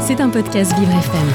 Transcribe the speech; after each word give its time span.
C'est 0.00 0.20
un 0.20 0.30
podcast 0.30 0.72
Vivre 0.78 0.90
FM. 0.90 1.28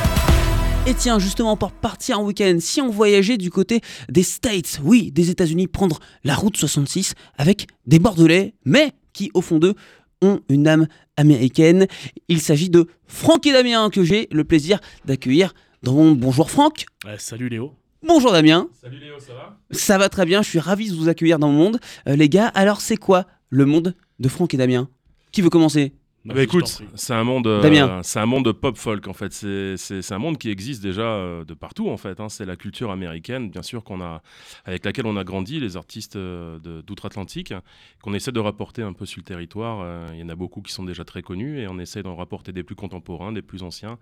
Et 0.88 0.94
tiens, 0.94 1.18
justement, 1.18 1.56
pour 1.58 1.72
partir 1.72 2.20
en 2.20 2.24
week-end, 2.24 2.58
si 2.60 2.82
on 2.82 2.90
voyageait 2.90 3.38
du 3.38 3.50
côté 3.50 3.82
des 4.10 4.24
States, 4.24 4.80
oui, 4.84 5.12
des 5.12 5.30
États-Unis, 5.30 5.68
prendre 5.68 6.00
la 6.24 6.36
route 6.36 6.58
66 6.58 7.14
avec 7.38 7.68
des 7.86 8.00
Bordelais, 8.00 8.54
mais 8.66 8.92
qui, 9.14 9.32
au 9.34 9.42
fond 9.42 9.60
d'eux, 9.60 9.76
ont 10.22 10.42
une 10.50 10.68
âme 10.68 10.88
américaine. 11.18 11.88
Il 12.28 12.42
s'agit 12.42 12.70
de 12.70 12.88
Franck 13.08 13.46
et 13.48 13.54
Damien, 13.54 13.90
que 13.90 14.04
j'ai 14.04 14.28
le 14.32 14.44
plaisir 14.44 14.80
d'accueillir 15.06 15.54
dans 15.82 15.94
mon 15.94 16.12
Bonjour 16.12 16.52
Franck. 16.52 16.86
Salut 17.18 17.50
Léo. 17.50 17.74
Bonjour 18.06 18.32
Damien. 18.32 18.68
Salut 18.80 19.00
Léo, 19.00 19.20
ça 19.20 19.34
va? 19.34 19.58
Ça 19.72 19.98
va 19.98 20.10
très 20.10 20.26
bien, 20.26 20.42
je 20.44 20.50
suis 20.50 20.60
ravi 20.60 20.92
de 20.92 20.96
vous 20.96 21.10
accueillir 21.10 21.40
dans 21.40 21.48
mon 21.48 21.64
monde. 21.64 21.80
Euh, 22.08 22.16
les 22.16 22.30
gars, 22.30 22.48
alors 22.50 22.82
c'est 22.82 22.98
quoi 22.98 23.26
le 23.50 23.66
monde 23.66 23.96
de 24.20 24.30
Franck 24.30 24.54
et 24.54 24.58
Damien? 24.58 24.90
Qui 25.32 25.42
veut 25.42 25.50
commencer? 25.50 25.94
Bah, 26.26 26.34
Bah 26.34 26.42
écoute, 26.44 26.82
c'est 26.96 27.14
un 27.14 27.24
monde, 27.24 27.46
euh, 27.46 27.62
c'est 28.04 28.20
un 28.20 28.26
monde 28.26 28.46
de 28.46 28.52
pop 28.52 28.76
folk 28.78 29.08
en 29.08 29.14
fait. 29.14 29.32
C'est- 29.32 30.12
un 30.12 30.18
monde 30.18 30.38
qui 30.40 30.50
existe 30.50 30.82
déjà 30.82 31.04
euh, 31.04 31.44
de 31.46 31.54
partout 31.54 31.88
en 31.90 31.98
fait. 31.98 32.20
hein. 32.20 32.30
C'est 32.30 32.46
la 32.46 32.56
culture 32.56 32.90
américaine, 32.90 33.50
bien 33.52 33.62
sûr 33.62 33.84
qu'on 33.84 34.02
a, 34.02 34.22
avec 34.66 34.84
laquelle 34.86 35.06
on 35.06 35.18
a 35.18 35.24
grandi, 35.24 35.60
les 35.60 35.78
artistes 35.78 36.16
euh, 36.16 36.58
d'outre-Atlantique, 36.82 37.54
qu'on 38.02 38.14
essaie 38.14 38.32
de 38.32 38.40
rapporter 38.40 38.82
un 38.82 38.94
peu 38.94 39.06
sur 39.06 39.20
le 39.20 39.24
territoire. 39.26 39.82
Euh, 39.84 40.08
Il 40.14 40.20
y 40.20 40.24
en 40.24 40.30
a 40.30 40.36
beaucoup 40.36 40.62
qui 40.62 40.72
sont 40.74 40.84
déjà 40.84 41.04
très 41.06 41.22
connus 41.22 41.60
et 41.60 41.68
on 41.68 41.78
essaie 41.80 42.02
d'en 42.02 42.16
rapporter 42.16 42.52
des 42.52 42.64
plus 42.64 42.76
contemporains, 42.76 43.32
des 43.32 43.42
plus 43.44 43.62
anciens. 43.64 43.98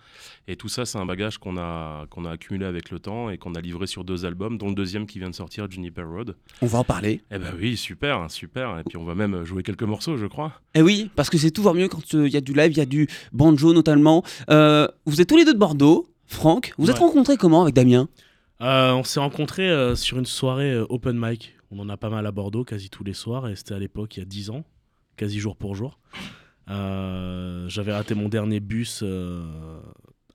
Et 0.47 0.55
tout 0.55 0.69
ça, 0.69 0.85
c'est 0.85 0.97
un 0.97 1.05
bagage 1.05 1.37
qu'on 1.39 1.57
a 1.57 2.05
qu'on 2.09 2.23
a 2.25 2.31
accumulé 2.31 2.65
avec 2.65 2.89
le 2.91 2.99
temps 2.99 3.29
et 3.29 3.37
qu'on 3.37 3.53
a 3.55 3.59
livré 3.61 3.85
sur 3.87 4.03
deux 4.05 4.25
albums, 4.25 4.57
dont 4.57 4.69
le 4.69 4.75
deuxième 4.75 5.07
qui 5.07 5.19
vient 5.19 5.29
de 5.29 5.35
sortir, 5.35 5.69
Juniper 5.69 6.03
Road. 6.07 6.35
On 6.61 6.67
va 6.67 6.79
en 6.79 6.83
parler. 6.85 7.21
Eh 7.31 7.37
ben 7.37 7.53
oui, 7.59 7.75
super, 7.75 8.29
super. 8.31 8.79
Et 8.79 8.83
puis 8.83 8.97
on 8.97 9.03
va 9.03 9.15
même 9.15 9.43
jouer 9.43 9.61
quelques 9.63 9.83
morceaux, 9.83 10.15
je 10.15 10.25
crois. 10.27 10.53
Eh 10.75 10.81
oui, 10.81 11.09
parce 11.15 11.29
que 11.29 11.37
c'est 11.37 11.51
toujours 11.51 11.73
mieux 11.73 11.87
quand 11.87 12.12
euh, 12.15 12.27
il 12.27 12.33
y 12.33 12.37
a 12.37 12.41
du 12.41 12.53
live, 12.53 12.71
il 12.71 12.77
y 12.77 12.81
a 12.81 12.85
du 12.85 13.07
banjo 13.31 13.73
notamment. 13.73 14.23
Euh, 14.49 14.87
vous 15.05 15.21
êtes 15.21 15.29
tous 15.29 15.37
les 15.37 15.45
deux 15.45 15.53
de 15.53 15.59
Bordeaux. 15.59 16.07
Franck, 16.25 16.73
vous 16.77 16.89
êtes 16.89 16.97
rencontrés 16.97 17.37
comment 17.37 17.61
avec 17.61 17.75
Damien? 17.75 18.07
Euh, 18.61 18.93
on 18.93 19.03
s'est 19.03 19.19
rencontrés 19.19 19.95
sur 19.95 20.17
une 20.17 20.25
soirée 20.25 20.75
open 20.89 21.19
mic. 21.19 21.53
On 21.69 21.79
en 21.79 21.89
a 21.89 21.97
pas 21.97 22.09
mal 22.09 22.25
à 22.25 22.31
Bordeaux, 22.31 22.63
quasi 22.63 22.89
tous 22.89 23.03
les 23.03 23.13
soirs, 23.13 23.47
et 23.47 23.55
c'était 23.55 23.73
à 23.73 23.79
l'époque 23.79 24.15
il 24.17 24.21
y 24.21 24.23
a 24.23 24.25
10 24.25 24.49
ans, 24.51 24.63
quasi 25.17 25.39
jour 25.39 25.55
pour 25.55 25.75
jour. 25.75 25.99
Euh, 26.69 27.67
j'avais 27.67 27.93
raté 27.93 28.15
mon 28.15 28.29
dernier 28.29 28.59
bus 28.59 29.01
euh, 29.03 29.81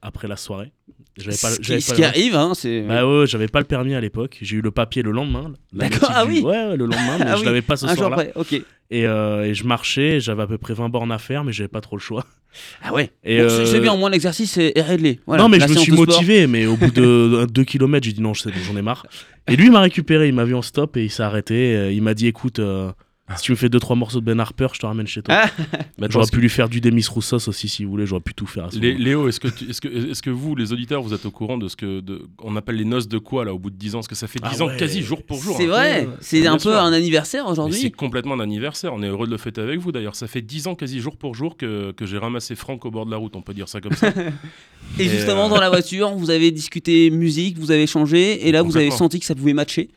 après 0.02 0.28
la 0.28 0.36
soirée. 0.36 0.72
J'avais 1.16 1.36
pas, 1.36 1.50
Ce 1.50 1.58
qui, 1.60 1.80
ce 1.80 1.90
pas 1.90 1.96
qui 1.96 2.04
arrive, 2.04 2.36
hein, 2.36 2.52
c'est. 2.54 2.82
Bah 2.82 3.06
ouais, 3.06 3.26
j'avais 3.26 3.48
pas 3.48 3.58
le 3.58 3.64
permis 3.64 3.94
à 3.94 4.00
l'époque. 4.00 4.38
J'ai 4.40 4.56
eu 4.56 4.60
le 4.60 4.70
papier 4.70 5.02
le 5.02 5.10
lendemain. 5.10 5.52
D'accord, 5.72 6.12
ah 6.14 6.24
oui. 6.24 6.40
Ouais, 6.42 6.76
le 6.76 6.86
lendemain, 6.86 7.18
mais 7.18 7.24
Ah 7.28 7.34
je 7.34 7.40
oui, 7.40 7.46
l'avais 7.46 7.62
pas 7.62 7.76
ce 7.76 7.88
soir-là. 7.88 8.16
après, 8.16 8.32
ok. 8.36 8.52
Et, 8.90 9.06
euh, 9.06 9.44
et 9.44 9.52
je 9.54 9.64
marchais, 9.64 10.20
j'avais 10.20 10.44
à 10.44 10.46
peu 10.46 10.58
près 10.58 10.74
20 10.74 10.88
bornes 10.88 11.12
à 11.12 11.18
faire, 11.18 11.44
mais 11.44 11.52
j'avais 11.52 11.68
pas 11.68 11.80
trop 11.80 11.96
le 11.96 12.00
choix. 12.00 12.24
Ah 12.82 12.94
ouais. 12.94 13.10
Et, 13.24 13.40
euh, 13.40 13.66
C'est 13.66 13.78
bien, 13.78 13.92
au 13.92 13.98
moins 13.98 14.08
l'exercice 14.08 14.56
est, 14.56 14.72
réglé. 14.80 15.20
Voilà, 15.26 15.42
non, 15.42 15.48
mais 15.50 15.60
je 15.60 15.68
me 15.68 15.76
suis 15.76 15.92
motivé, 15.92 16.46
mais 16.46 16.64
au 16.64 16.76
bout 16.76 16.90
de 16.90 17.46
2 17.52 17.64
km, 17.64 18.04
j'ai 18.04 18.14
dit 18.14 18.22
non, 18.22 18.32
j'en 18.34 18.76
ai 18.76 18.82
marre. 18.82 19.06
Et 19.48 19.54
lui, 19.54 19.66
il 19.66 19.70
m'a 19.70 19.80
récupéré, 19.80 20.28
il 20.28 20.34
m'a 20.34 20.44
vu 20.44 20.54
en 20.54 20.62
stop 20.62 20.96
et 20.96 21.04
il 21.04 21.10
s'est 21.10 21.22
arrêté. 21.22 21.76
Euh, 21.76 21.92
Il 21.92 22.02
m'a 22.02 22.14
dit 22.14 22.26
écoute, 22.26 22.58
euh, 22.58 22.90
si 23.36 23.42
tu 23.42 23.52
me 23.52 23.56
fais 23.56 23.68
2-3 23.68 23.96
morceaux 23.96 24.20
de 24.20 24.24
Ben 24.24 24.38
Harper, 24.40 24.68
je 24.72 24.78
te 24.78 24.86
ramène 24.86 25.06
chez 25.06 25.22
toi. 25.22 25.34
Ah, 25.36 25.50
Mais 25.98 26.04
attends, 26.06 26.12
J'aurais 26.20 26.30
pu 26.30 26.40
lui 26.40 26.48
faire 26.48 26.68
du 26.68 26.80
Demis 26.80 27.04
Roussos 27.08 27.48
aussi 27.48 27.68
si 27.68 27.84
vous 27.84 27.90
voulez, 27.90 28.06
j'aurais 28.06 28.22
pu 28.22 28.32
tout 28.34 28.46
faire 28.46 28.64
à 28.66 28.70
ce. 28.70 28.78
Léo, 28.78 29.28
est-ce 29.28 29.38
que, 29.40 29.48
tu- 29.48 29.68
est-ce, 29.70 29.80
que, 29.80 29.88
est-ce 30.10 30.22
que 30.22 30.30
vous, 30.30 30.54
les 30.56 30.72
auditeurs, 30.72 31.02
vous 31.02 31.12
êtes 31.14 31.26
au 31.26 31.30
courant 31.30 31.58
de 31.58 31.68
ce 31.68 31.76
que 31.76 32.00
de, 32.00 32.22
on 32.42 32.56
appelle 32.56 32.76
les 32.76 32.84
noces 32.84 33.08
de 33.08 33.18
quoi 33.18 33.44
là 33.44 33.52
au 33.52 33.58
bout 33.58 33.70
de 33.70 33.76
10 33.76 33.94
ans? 33.94 33.98
Parce 33.98 34.08
que 34.08 34.14
ça 34.14 34.26
fait 34.28 34.38
10 34.40 34.48
Ah 34.60 34.62
ans 34.62 34.66
ouais. 34.68 34.76
quasi 34.76 35.02
jour 35.02 35.22
pour 35.22 35.42
jour. 35.42 35.56
c'est 35.56 35.64
hein. 35.64 35.68
vrai, 35.68 36.08
c'est 36.20 36.46
un 36.46 36.56
peu 36.56 36.76
un 36.76 36.92
anniversaire 36.92 37.44
Mais 37.44 37.48
C'est 37.54 37.60
aujourd'hui. 37.60 37.90
complètement 37.92 38.34
un 38.34 38.40
anniversaire. 38.40 38.92
On 38.94 39.02
est 39.02 39.08
heureux 39.08 39.26
de 39.26 39.32
le 39.32 39.38
fêter 39.38 39.60
avec 39.60 39.78
vous 39.80 39.92
d'ailleurs. 39.92 40.16
Ça 40.16 40.26
fait 40.26 40.42
10 40.42 40.66
ans 40.68 40.74
quasi 40.74 41.00
jour 41.00 41.16
pour 41.16 41.34
jour 41.34 41.56
que, 41.56 41.92
que 41.92 42.06
j'ai 42.06 42.18
ramassé 42.18 42.54
Franck 42.54 42.84
au 42.86 42.90
bord 42.90 43.04
de 43.06 43.10
la 43.10 43.16
route. 43.18 43.36
On 43.36 43.42
peut 43.42 43.54
dire 43.54 43.68
ça 43.68 43.80
comme 43.80 43.92
ça. 43.94 44.08
Et 44.08 44.22
Et, 45.04 45.08
justement, 45.08 45.46
euh, 45.46 45.50
dans 45.50 45.60
la 45.60 45.68
voiture, 45.68 46.10
vous 46.14 46.30
avez 46.30 46.50
discuté 46.50 47.10
musique, 47.10 47.58
vous 47.58 47.70
avez 47.72 47.86
changé, 47.86 48.48
et 48.48 48.52
là, 48.52 48.62
vous 48.62 48.76
avez 48.76 48.90
senti 48.90 49.18
que 49.20 49.26
ça 49.26 49.34
pouvait 49.34 49.52
matcher. 49.52 49.90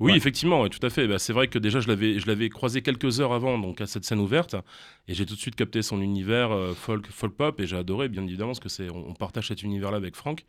Oui, 0.00 0.12
Ouais. 0.12 0.16
effectivement, 0.16 0.62
ouais, 0.62 0.68
tout 0.68 0.84
à 0.84 0.90
fait. 0.90 1.06
Bah, 1.06 1.18
c'est 1.18 1.32
vrai 1.32 1.48
que 1.48 1.58
déjà, 1.58 1.80
je 1.80 1.88
l'avais, 1.88 2.18
je 2.18 2.26
l'avais 2.26 2.48
croisé 2.48 2.82
quelques 2.82 3.20
heures 3.20 3.32
avant, 3.32 3.58
donc 3.58 3.80
à 3.80 3.86
cette 3.86 4.04
scène 4.04 4.18
ouverte, 4.20 4.56
et 5.06 5.14
j'ai 5.14 5.26
tout 5.26 5.34
de 5.34 5.40
suite 5.40 5.56
capté 5.56 5.82
son 5.82 6.00
univers 6.00 6.50
euh, 6.52 6.74
folk, 6.74 7.06
folk 7.10 7.34
pop, 7.34 7.60
et 7.60 7.66
j'ai 7.66 7.76
adoré, 7.76 8.08
bien 8.08 8.24
évidemment, 8.24 8.50
parce 8.50 8.60
que 8.60 8.68
c'est, 8.68 8.90
on, 8.90 9.08
on 9.10 9.14
partage 9.14 9.48
cet 9.48 9.62
univers-là 9.62 9.96
avec 9.96 10.16
Franck. 10.16 10.44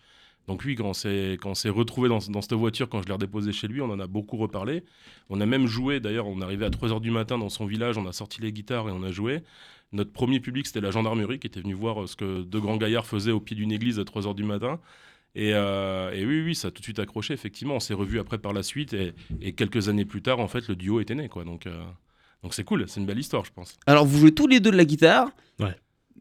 Donc 0.47 0.63
oui, 0.65 0.75
quand 0.75 0.85
on 0.85 0.93
s'est, 0.93 1.37
quand 1.39 1.53
s'est 1.53 1.69
retrouvé 1.69 2.09
dans, 2.09 2.17
dans 2.29 2.41
cette 2.41 2.53
voiture, 2.53 2.89
quand 2.89 3.01
je 3.03 3.07
l'ai 3.07 3.13
redéposé 3.13 3.51
chez 3.51 3.67
lui, 3.67 3.81
on 3.81 3.89
en 3.91 3.99
a 3.99 4.07
beaucoup 4.07 4.37
reparlé. 4.37 4.83
On 5.29 5.41
a 5.41 5.45
même 5.45 5.67
joué, 5.67 5.99
d'ailleurs, 5.99 6.25
on 6.27 6.41
est 6.41 6.43
arrivé 6.43 6.65
à 6.65 6.69
3h 6.71 6.99
du 7.01 7.11
matin 7.11 7.37
dans 7.37 7.49
son 7.49 7.65
village, 7.67 7.97
on 7.99 8.07
a 8.07 8.13
sorti 8.13 8.41
les 8.41 8.51
guitares 8.51 8.89
et 8.89 8.91
on 8.91 9.03
a 9.03 9.11
joué. 9.11 9.41
Notre 9.91 10.11
premier 10.11 10.39
public, 10.39 10.65
c'était 10.65 10.81
la 10.81 10.91
gendarmerie 10.91 11.39
qui 11.39 11.47
était 11.47 11.61
venu 11.61 11.73
voir 11.73 12.01
euh, 12.03 12.07
ce 12.07 12.15
que 12.15 12.41
deux 12.43 12.59
grands 12.59 12.77
gaillards 12.77 13.05
faisaient 13.05 13.31
au 13.31 13.39
pied 13.39 13.55
d'une 13.55 13.71
église 13.71 13.99
à 13.99 14.03
3h 14.03 14.33
du 14.33 14.43
matin. 14.43 14.79
Et, 15.35 15.51
euh, 15.53 16.11
et 16.13 16.25
oui, 16.25 16.41
oui, 16.43 16.55
ça 16.55 16.69
a 16.69 16.71
tout 16.71 16.79
de 16.79 16.83
suite 16.83 16.99
accroché, 16.99 17.33
effectivement. 17.33 17.75
On 17.75 17.79
s'est 17.79 17.93
revus 17.93 18.19
après 18.19 18.37
par 18.39 18.51
la 18.53 18.63
suite, 18.63 18.93
et, 18.93 19.13
et 19.41 19.53
quelques 19.53 19.87
années 19.89 20.05
plus 20.05 20.21
tard, 20.21 20.39
en 20.39 20.47
fait, 20.47 20.67
le 20.67 20.75
duo 20.75 20.99
était 20.99 21.15
né, 21.15 21.29
quoi. 21.29 21.43
Donc, 21.43 21.67
euh, 21.67 21.83
donc 22.43 22.53
c'est 22.53 22.63
cool, 22.63 22.85
c'est 22.87 22.99
une 22.99 23.05
belle 23.05 23.19
histoire, 23.19 23.45
je 23.45 23.51
pense. 23.53 23.75
Alors, 23.85 24.05
vous 24.05 24.17
jouez 24.19 24.33
tous 24.33 24.47
les 24.47 24.59
deux 24.59 24.71
de 24.71 24.77
la 24.77 24.85
guitare. 24.85 25.29
Ouais. 25.59 25.75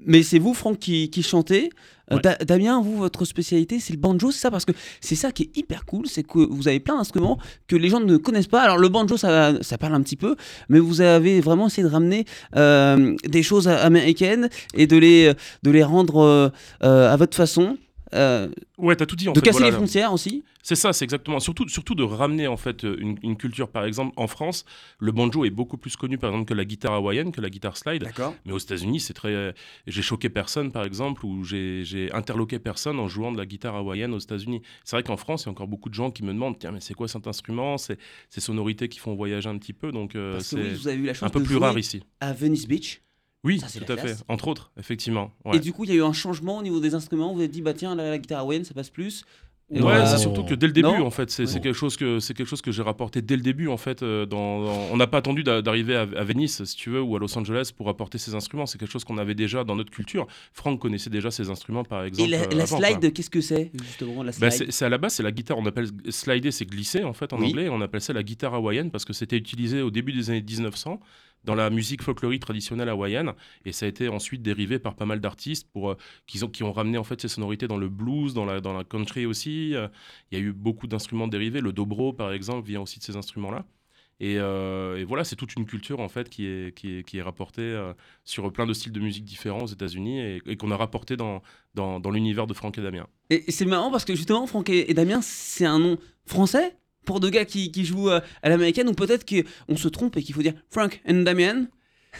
Mais 0.06 0.22
c'est 0.22 0.38
vous, 0.38 0.54
Franck, 0.54 0.78
qui, 0.78 1.10
qui 1.10 1.22
chantez. 1.22 1.70
Euh, 2.12 2.16
Ouais. 2.16 2.20
Da- 2.22 2.36
Damien, 2.36 2.80
vous, 2.80 2.96
votre 2.96 3.24
spécialité, 3.24 3.80
c'est 3.80 3.92
le 3.92 3.98
banjo, 3.98 4.30
c'est 4.30 4.38
ça? 4.38 4.50
Parce 4.50 4.64
que 4.64 4.72
c'est 5.00 5.14
ça 5.16 5.30
qui 5.32 5.42
est 5.42 5.56
hyper 5.58 5.84
cool, 5.84 6.06
c'est 6.06 6.22
que 6.22 6.38
vous 6.38 6.66
avez 6.68 6.80
plein 6.80 6.96
d'instruments 6.96 7.38
que 7.66 7.76
les 7.76 7.88
gens 7.90 8.00
ne 8.00 8.16
connaissent 8.16 8.46
pas. 8.46 8.62
Alors, 8.62 8.78
le 8.78 8.88
banjo, 8.88 9.16
ça, 9.18 9.62
ça 9.62 9.76
parle 9.76 9.94
un 9.94 10.00
petit 10.02 10.16
peu, 10.16 10.36
mais 10.70 10.78
vous 10.78 11.00
avez 11.02 11.40
vraiment 11.40 11.66
essayé 11.66 11.82
de 11.86 11.92
ramener 11.92 12.24
euh, 12.56 13.14
des 13.24 13.42
choses 13.42 13.68
américaines 13.68 14.48
et 14.74 14.86
de 14.86 14.96
les, 14.96 15.32
de 15.64 15.70
les 15.70 15.82
rendre 15.82 16.18
euh, 16.22 16.48
euh, 16.84 17.12
à 17.12 17.16
votre 17.16 17.36
façon. 17.36 17.76
Euh, 18.14 18.48
Ouais, 18.78 18.94
t'as 18.96 19.06
tout 19.06 19.16
dit, 19.16 19.28
en 19.28 19.32
de 19.32 19.38
fait. 19.40 19.46
casser 19.46 19.58
voilà. 19.58 19.70
les 19.70 19.76
frontières 19.76 20.12
aussi. 20.12 20.44
C'est 20.62 20.74
ça, 20.74 20.92
c'est 20.92 21.04
exactement. 21.04 21.40
Surtout, 21.40 21.68
surtout 21.68 21.94
de 21.94 22.02
ramener, 22.02 22.46
en 22.46 22.56
fait, 22.56 22.82
une, 22.82 23.18
une 23.22 23.36
culture, 23.36 23.68
par 23.70 23.84
exemple, 23.84 24.12
en 24.16 24.26
France, 24.26 24.64
le 24.98 25.12
banjo 25.12 25.44
est 25.44 25.50
beaucoup 25.50 25.78
plus 25.78 25.96
connu, 25.96 26.18
par 26.18 26.30
exemple, 26.30 26.48
que 26.48 26.54
la 26.54 26.64
guitare 26.64 26.92
hawaïenne, 26.92 27.32
que 27.32 27.40
la 27.40 27.48
guitare 27.50 27.76
slide. 27.76 28.02
D'accord. 28.02 28.34
Mais 28.44 28.52
aux 28.52 28.58
États-Unis, 28.58 29.00
c'est 29.00 29.14
très. 29.14 29.54
J'ai 29.86 30.02
choqué 30.02 30.28
personne, 30.28 30.70
par 30.72 30.84
exemple, 30.84 31.24
ou 31.24 31.44
j'ai 31.44 32.10
interloqué 32.12 32.58
personne 32.58 32.98
en 33.00 33.08
jouant 33.08 33.32
de 33.32 33.38
la 33.38 33.46
guitare 33.46 33.76
hawaïenne 33.76 34.12
aux 34.12 34.18
États-Unis. 34.18 34.62
C'est 34.84 34.96
vrai 34.96 35.02
qu'en 35.02 35.16
France, 35.16 35.42
il 35.44 35.46
y 35.46 35.48
a 35.48 35.52
encore 35.52 35.68
beaucoup 35.68 35.88
de 35.88 35.94
gens 35.94 36.10
qui 36.10 36.22
me 36.22 36.32
demandent 36.32 36.58
tiens, 36.58 36.72
mais 36.72 36.80
c'est 36.80 36.94
quoi 36.94 37.08
cet 37.08 37.26
instrument? 37.26 37.78
C'est 37.78 37.98
ces 38.30 38.40
sonorités 38.40 38.88
qui 38.88 38.98
font 38.98 39.14
voyager 39.14 39.48
un 39.48 39.56
petit 39.58 39.72
peu. 39.72 39.90
Donc, 39.92 40.14
euh, 40.16 40.38
c'est 40.40 40.56
oui, 40.56 41.10
un 41.22 41.28
peu 41.30 41.40
de 41.40 41.44
plus 41.44 41.56
rare 41.56 41.78
ici. 41.78 42.02
à 42.20 42.32
Venice 42.32 42.66
Beach. 42.68 43.00
Oui, 43.44 43.60
Ça, 43.60 43.66
tout 43.80 43.90
à 43.92 43.96
fait. 43.96 44.16
Entre 44.28 44.48
autres, 44.48 44.72
effectivement. 44.78 45.32
Ouais. 45.44 45.56
Et 45.56 45.60
du 45.60 45.72
coup, 45.72 45.84
il 45.84 45.90
y 45.90 45.92
a 45.92 45.96
eu 45.96 46.02
un 46.02 46.12
changement 46.12 46.58
au 46.58 46.62
niveau 46.62 46.80
des 46.80 46.94
instruments. 46.94 47.32
Vous 47.32 47.38
avez 47.38 47.48
dit, 47.48 47.62
bah 47.62 47.72
tiens, 47.74 47.94
la, 47.94 48.10
la 48.10 48.18
guitare 48.18 48.40
hawaïenne, 48.40 48.64
ça 48.64 48.74
passe 48.74 48.90
plus. 48.90 49.24
Et 49.70 49.82
Ouais, 49.82 49.92
va- 49.98 50.06
c'est 50.06 50.16
surtout 50.16 50.44
que 50.44 50.54
dès 50.54 50.66
le 50.66 50.72
début, 50.72 50.88
Non 50.88 51.04
en 51.06 51.10
fait, 51.10 51.30
c'est 51.30 51.44
quelque 51.60 51.74
chose 51.74 51.98
que 51.98 52.20
c'est 52.20 52.32
quelque 52.32 52.46
chose 52.46 52.62
que 52.62 52.72
j'ai 52.72 52.80
rapporté 52.80 53.20
dès 53.20 53.36
le 53.36 53.42
début, 53.42 53.68
en 53.68 53.76
fait. 53.76 54.02
euh, 54.02 54.24
dans, 54.24 54.62
dans- 54.64 54.88
on 54.90 54.96
n'a 54.96 55.06
pas 55.06 55.18
attendu 55.18 55.42
d'a- 55.44 55.60
d'arriver 55.60 55.94
à, 55.94 56.00
à 56.00 56.24
Venise, 56.24 56.64
si 56.64 56.74
tu 56.74 56.88
veux, 56.88 57.02
ou 57.02 57.14
à 57.16 57.18
Los 57.18 57.36
Angeles 57.38 57.70
pour 57.76 57.90
apporter 57.90 58.16
ces 58.16 58.34
instruments. 58.34 58.64
C'est 58.64 58.78
quelque 58.78 58.90
chose 58.90 59.04
qu'on 59.04 59.18
avait 59.18 59.34
déjà 59.34 59.64
dans 59.64 59.76
notre 59.76 59.90
culture. 59.90 60.26
Franck 60.54 60.80
connaissait 60.80 61.10
déjà 61.10 61.30
ces 61.30 61.50
instruments, 61.50 61.84
par 61.84 62.04
Et 62.04 62.08
exemple. 62.08 62.30
la, 62.30 62.38
euh, 62.40 62.46
la 62.52 62.62
avant, 62.62 62.78
slide, 62.78 63.12
qu'est-ce 63.12 63.28
que 63.28 63.42
c'est 63.42 63.70
justement 63.84 64.22
la 64.22 64.32
Bah, 64.32 64.50
slide 64.50 64.68
c'est 64.68 64.72
c'est 64.72 64.84
à 64.86 64.88
la 64.88 64.96
base, 64.98 65.12
c'est 65.12 65.22
la 65.22 65.32
guitare. 65.32 65.58
On 65.58 65.66
appelle 65.66 65.88
slider, 66.08 66.50
c'est 66.50 66.64
glisser 66.64 67.04
en 67.04 67.12
fait 67.12 67.34
en 67.34 67.38
Oui. 67.38 67.48
anglais. 67.48 67.68
On 67.68 67.82
appelle 67.82 68.00
ça 68.00 68.14
la 68.14 68.22
guitare 68.22 68.54
hawaïenne 68.54 68.90
parce 68.90 69.04
que 69.04 69.12
c'était 69.12 69.36
utilisé 69.36 69.82
au 69.82 69.90
début 69.90 70.12
des 70.14 70.30
années 70.30 70.42
1900 70.42 70.98
dans 71.44 71.54
la 71.54 71.70
musique 71.70 72.02
folklorique 72.02 72.42
traditionnelle 72.42 72.88
hawaïenne 72.88 73.32
et 73.64 73.72
ça 73.72 73.86
a 73.86 73.88
été 73.88 74.08
ensuite 74.08 74.42
dérivé 74.42 74.78
par 74.78 74.94
pas 74.94 75.06
mal 75.06 75.20
d'artistes 75.20 75.68
pour 75.72 75.90
euh, 75.90 75.96
qui 76.26 76.62
ont 76.62 76.72
ramené 76.72 76.98
en 76.98 77.04
fait 77.04 77.20
ces 77.20 77.28
sonorités 77.28 77.68
dans 77.68 77.76
le 77.76 77.88
blues, 77.88 78.34
dans 78.34 78.44
la 78.44 78.84
country 78.84 79.26
aussi. 79.26 79.74
Euh, 79.74 79.88
Il 80.30 80.38
y 80.38 80.40
a 80.40 80.44
eu 80.44 80.52
beaucoup 80.52 80.86
d'instruments 80.86 81.28
dérivés. 81.28 81.60
Le 81.60 81.72
dobro 81.72 82.12
par 82.12 82.32
exemple 82.32 82.66
vient 82.66 82.80
aussi 82.80 82.98
de 82.98 83.04
ces 83.04 83.16
instruments 83.16 83.50
là. 83.50 83.64
Et, 84.20 84.34
euh, 84.38 85.04
voilà, 85.06 85.22
c'est 85.22 85.36
toute 85.36 85.54
une 85.54 85.64
culture 85.64 86.00
en 86.00 86.08
fait 86.08 86.28
qui 86.28 86.44
est, 86.44 86.76
qui 86.76 87.18
est, 87.18 87.22
rapportée 87.22 87.80
sur 88.24 88.52
plein 88.52 88.66
de 88.66 88.72
styles 88.72 88.90
de 88.90 88.98
musique 88.98 89.24
différents 89.24 89.62
aux 89.62 89.68
États-Unis 89.68 90.40
et, 90.44 90.56
qu'on 90.56 90.72
a 90.72 90.76
rapporté 90.76 91.16
dans, 91.16 91.40
dans, 91.74 92.10
l'univers 92.10 92.48
de 92.48 92.52
Franck 92.52 92.78
et 92.78 92.82
Damien. 92.82 93.06
Et, 93.30 93.44
c'est 93.52 93.64
marrant 93.64 93.92
parce 93.92 94.04
que 94.04 94.16
justement, 94.16 94.44
Franck 94.48 94.70
et 94.70 94.92
Damien, 94.92 95.20
c'est 95.22 95.66
un 95.66 95.78
nom 95.78 95.98
français? 96.26 96.76
Pour 97.08 97.18
deux 97.20 97.30
gars 97.30 97.44
qui, 97.46 97.72
qui 97.72 97.84
jouent 97.84 98.10
euh, 98.10 98.20
à 98.42 98.48
l'américaine, 98.50 98.88
ou 98.88 98.92
peut-être 98.92 99.24
qu'on 99.26 99.76
se 99.76 99.88
trompe 99.88 100.16
et 100.18 100.22
qu'il 100.22 100.34
faut 100.34 100.42
dire 100.42 100.54
Frank 100.70 101.00
and 101.08 101.22
Damien. 101.22 101.66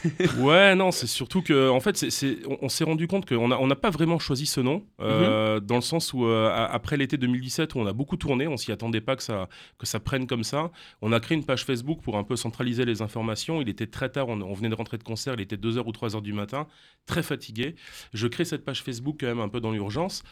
Ouais, 0.39 0.75
non, 0.77 0.91
c'est 0.93 1.07
surtout 1.07 1.41
que, 1.43 1.71
en 1.71 1.81
fait, 1.81 1.97
c'est- 1.97 2.11
c'est- 2.11 2.39
on, 2.47 2.59
on 2.63 2.69
s'est 2.69 2.85
rendu 2.85 3.09
compte 3.09 3.27
qu'on 3.27 3.49
n'a 3.49 3.59
on 3.61 3.69
pas 3.71 3.91
vraiment 3.91 4.19
choisi 4.19 4.45
ce 4.47 4.61
nom, 4.61 4.85
euh, 5.01 5.61
dans 5.61 5.77
le 5.77 5.81
sens 5.81 6.13
où, 6.13 6.27
euh, 6.27 6.51
après 6.71 6.97
l'été 6.97 7.17
2017, 7.17 7.75
où 7.75 7.79
on 7.81 7.87
a 7.87 7.93
beaucoup 7.93 8.17
tourné, 8.17 8.47
on 8.47 8.57
s'y 8.57 8.71
attendait 8.71 9.01
pas 9.01 9.17
que 9.17 9.23
ça, 9.23 9.49
que 9.79 9.87
ça 9.87 9.99
prenne 9.99 10.27
comme 10.27 10.45
ça. 10.45 10.71
On 11.01 11.11
a 11.13 11.21
créé 11.21 11.37
une 11.37 11.45
page 11.45 11.65
Facebook 11.65 12.01
pour 12.03 12.17
un 12.19 12.23
peu 12.23 12.37
centraliser 12.37 12.85
les 12.85 13.01
informations. 13.03 13.61
Il 13.63 13.69
était 13.69 13.87
très 13.87 14.11
tard, 14.11 14.29
on, 14.29 14.41
on 14.43 14.53
venait 14.53 14.69
de 14.69 14.75
rentrer 14.75 14.99
de 14.99 15.05
concert, 15.05 15.35
il 15.35 15.41
était 15.41 15.57
2h 15.57 15.83
ou 15.87 15.91
3h 15.93 16.21
du 16.23 16.33
matin, 16.35 16.67
très 17.07 17.23
fatigué. 17.23 17.75
Je 18.13 18.27
crée 18.29 18.45
cette 18.45 18.65
page 18.65 18.83
Facebook 18.83 19.17
quand 19.21 19.27
même 19.27 19.41
un 19.41 19.49
peu 19.49 19.61
dans 19.61 19.73
l'urgence. 19.73 20.23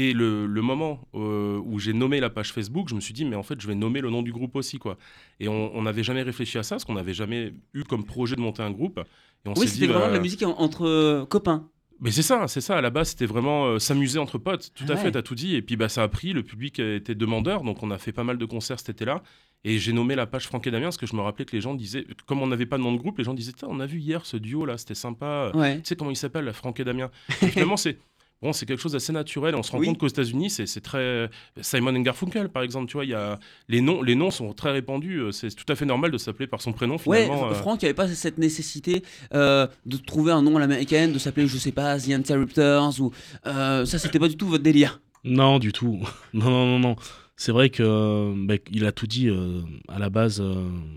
Et 0.00 0.12
le, 0.12 0.46
le 0.46 0.62
moment 0.62 1.00
euh, 1.14 1.60
où 1.64 1.78
j'ai 1.80 1.92
nommé 1.92 2.20
la 2.20 2.30
page 2.30 2.52
Facebook, 2.52 2.88
je 2.88 2.94
me 2.94 3.00
suis 3.00 3.12
dit, 3.14 3.24
mais 3.24 3.34
en 3.34 3.42
fait, 3.42 3.60
je 3.60 3.66
vais 3.66 3.74
nommer 3.74 4.00
le 4.00 4.10
nom 4.10 4.22
du 4.22 4.32
groupe 4.32 4.54
aussi. 4.54 4.78
quoi. 4.78 4.96
Et 5.40 5.48
on 5.48 5.82
n'avait 5.82 6.04
jamais 6.04 6.22
réfléchi 6.22 6.56
à 6.58 6.62
ça, 6.62 6.76
parce 6.76 6.84
qu'on 6.84 6.94
n'avait 6.94 7.14
jamais 7.14 7.52
eu 7.74 7.82
comme 7.82 8.04
projet 8.04 8.36
de 8.36 8.40
monter 8.40 8.62
un 8.62 8.70
groupe. 8.70 9.00
Et 9.44 9.48
on 9.48 9.54
Oui, 9.54 9.66
c'était 9.66 9.86
vraiment 9.86 10.06
de 10.06 10.12
la 10.12 10.18
bah, 10.18 10.22
musique 10.22 10.42
en- 10.44 10.56
entre 10.58 10.86
euh, 10.86 11.26
copains. 11.26 11.68
Mais 12.00 12.12
c'est 12.12 12.22
ça, 12.22 12.46
c'est 12.46 12.60
ça. 12.60 12.76
À 12.76 12.80
la 12.80 12.90
base, 12.90 13.08
c'était 13.10 13.26
vraiment 13.26 13.66
euh, 13.66 13.78
s'amuser 13.80 14.20
entre 14.20 14.38
potes. 14.38 14.70
Tout 14.76 14.84
Ah 14.88 14.92
à 14.92 14.94
ouais. 14.94 15.02
fait, 15.02 15.10
t'as 15.10 15.22
tout 15.22 15.34
dit. 15.34 15.56
Et 15.56 15.62
puis, 15.62 15.74
bah, 15.76 15.88
ça 15.88 16.04
a 16.04 16.08
pris. 16.08 16.32
Le 16.32 16.44
public 16.44 16.78
était 16.78 17.16
demandeur. 17.16 17.62
Donc, 17.64 17.82
on 17.82 17.90
a 17.90 17.98
fait 17.98 18.12
pas 18.12 18.22
mal 18.22 18.38
de 18.38 18.44
concerts 18.44 18.78
cet 18.78 18.90
été-là. 18.90 19.22
Et 19.64 19.78
j'ai 19.80 19.92
nommé 19.92 20.14
la 20.14 20.26
page 20.28 20.46
Franck 20.46 20.68
et 20.68 20.70
Damien 20.70 20.84
parce 20.84 20.96
que 20.96 21.06
je 21.08 21.16
me 21.16 21.20
rappelais 21.22 21.44
que 21.44 21.56
les 21.56 21.60
gens 21.60 21.74
disaient, 21.74 22.06
comme 22.26 22.40
on 22.40 22.46
n'avait 22.46 22.66
pas 22.66 22.78
de 22.78 22.84
nom 22.84 22.92
de 22.92 22.98
groupe, 22.98 23.18
les 23.18 23.24
gens 23.24 23.34
disaient, 23.34 23.52
on 23.66 23.80
a 23.80 23.86
vu 23.86 23.98
hier 23.98 24.24
ce 24.24 24.36
duo-là, 24.36 24.78
c'était 24.78 24.94
sympa. 24.94 25.50
Ouais. 25.54 25.78
Tu 25.78 25.86
sais 25.86 25.96
comment 25.96 26.12
il 26.12 26.16
s'appelle, 26.16 26.52
Franck 26.52 26.78
et 26.78 26.84
Damien? 26.84 27.10
Et 27.42 27.48
Finalement, 27.48 27.76
c'est. 27.76 27.98
Bon, 28.40 28.52
c'est 28.52 28.66
quelque 28.66 28.80
chose 28.80 28.92
d'assez 28.92 29.12
naturel. 29.12 29.56
On 29.56 29.64
se 29.64 29.72
rend 29.72 29.78
Oui. 29.78 29.86
compte 29.88 29.98
qu'aux 29.98 30.06
États-Unis, 30.06 30.48
c'est 30.50 30.66
c'est 30.66 30.80
très. 30.80 31.28
Simon 31.60 31.96
and 31.96 32.02
Garfunkel, 32.02 32.48
par 32.48 32.62
exemple, 32.62 32.86
tu 32.86 32.92
vois, 32.92 33.04
il 33.04 33.10
y 33.10 33.14
a... 33.14 33.38
les, 33.68 33.80
noms, 33.80 34.00
les 34.00 34.14
noms 34.14 34.30
sont 34.30 34.52
très 34.52 34.70
répandus. 34.70 35.18
euh, 35.20 35.32
C'est 35.32 35.50
tout 35.54 35.64
à 35.72 35.74
fait 35.74 35.84
normal 35.86 36.12
de 36.12 36.18
s'appeler 36.18 36.46
par 36.46 36.60
son 36.62 36.72
prénom, 36.72 36.98
Ouais, 37.06 37.24
finalement. 37.24 37.48
F- 37.48 37.50
euh. 37.50 37.54
Franck, 37.54 37.82
il 37.82 37.86
n'y 37.86 37.88
avait 37.88 37.94
pas 37.94 38.06
cette 38.06 38.38
nécessité 38.38 39.02
euh, 39.34 39.66
de 39.86 39.96
trouver 39.96 40.30
un 40.30 40.42
nom 40.42 40.56
à 40.56 40.60
l'américaine, 40.60 41.12
de 41.12 41.18
s'appeler, 41.18 41.48
je 41.48 41.58
sais 41.58 41.72
pas, 41.72 41.98
The 41.98 42.10
Interrupters, 42.10 43.00
ou. 43.00 43.12
euh, 43.46 43.84
ça, 43.84 43.98
c'était 43.98 44.20
pas 44.20 44.28
du 44.28 44.36
tout 44.36 44.46
votre 44.46 44.62
délire. 44.62 45.00
Non, 45.24 45.58
du 45.58 45.72
tout. 45.72 45.98
Non, 46.32 46.48
non, 46.50 46.66
non, 46.66 46.78
non. 46.78 46.96
C'est 47.40 47.52
vrai 47.52 47.70
que 47.70 48.34
bah, 48.46 48.54
il 48.70 48.84
a 48.84 48.92
tout 48.92 49.06
dit. 49.08 49.28
euh, 49.28 49.62
à 49.88 49.98
la 49.98 50.10
base, 50.10 50.40
euh, 50.40 50.54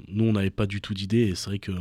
nous, 0.08 0.26
on 0.26 0.34
n'avait 0.34 0.50
pas 0.52 0.68
du 0.68 0.80
tout 0.82 0.94
d'idée. 0.94 1.28
Et 1.30 1.36
c'est 1.36 1.50
vrai 1.50 1.60
que 1.60 1.72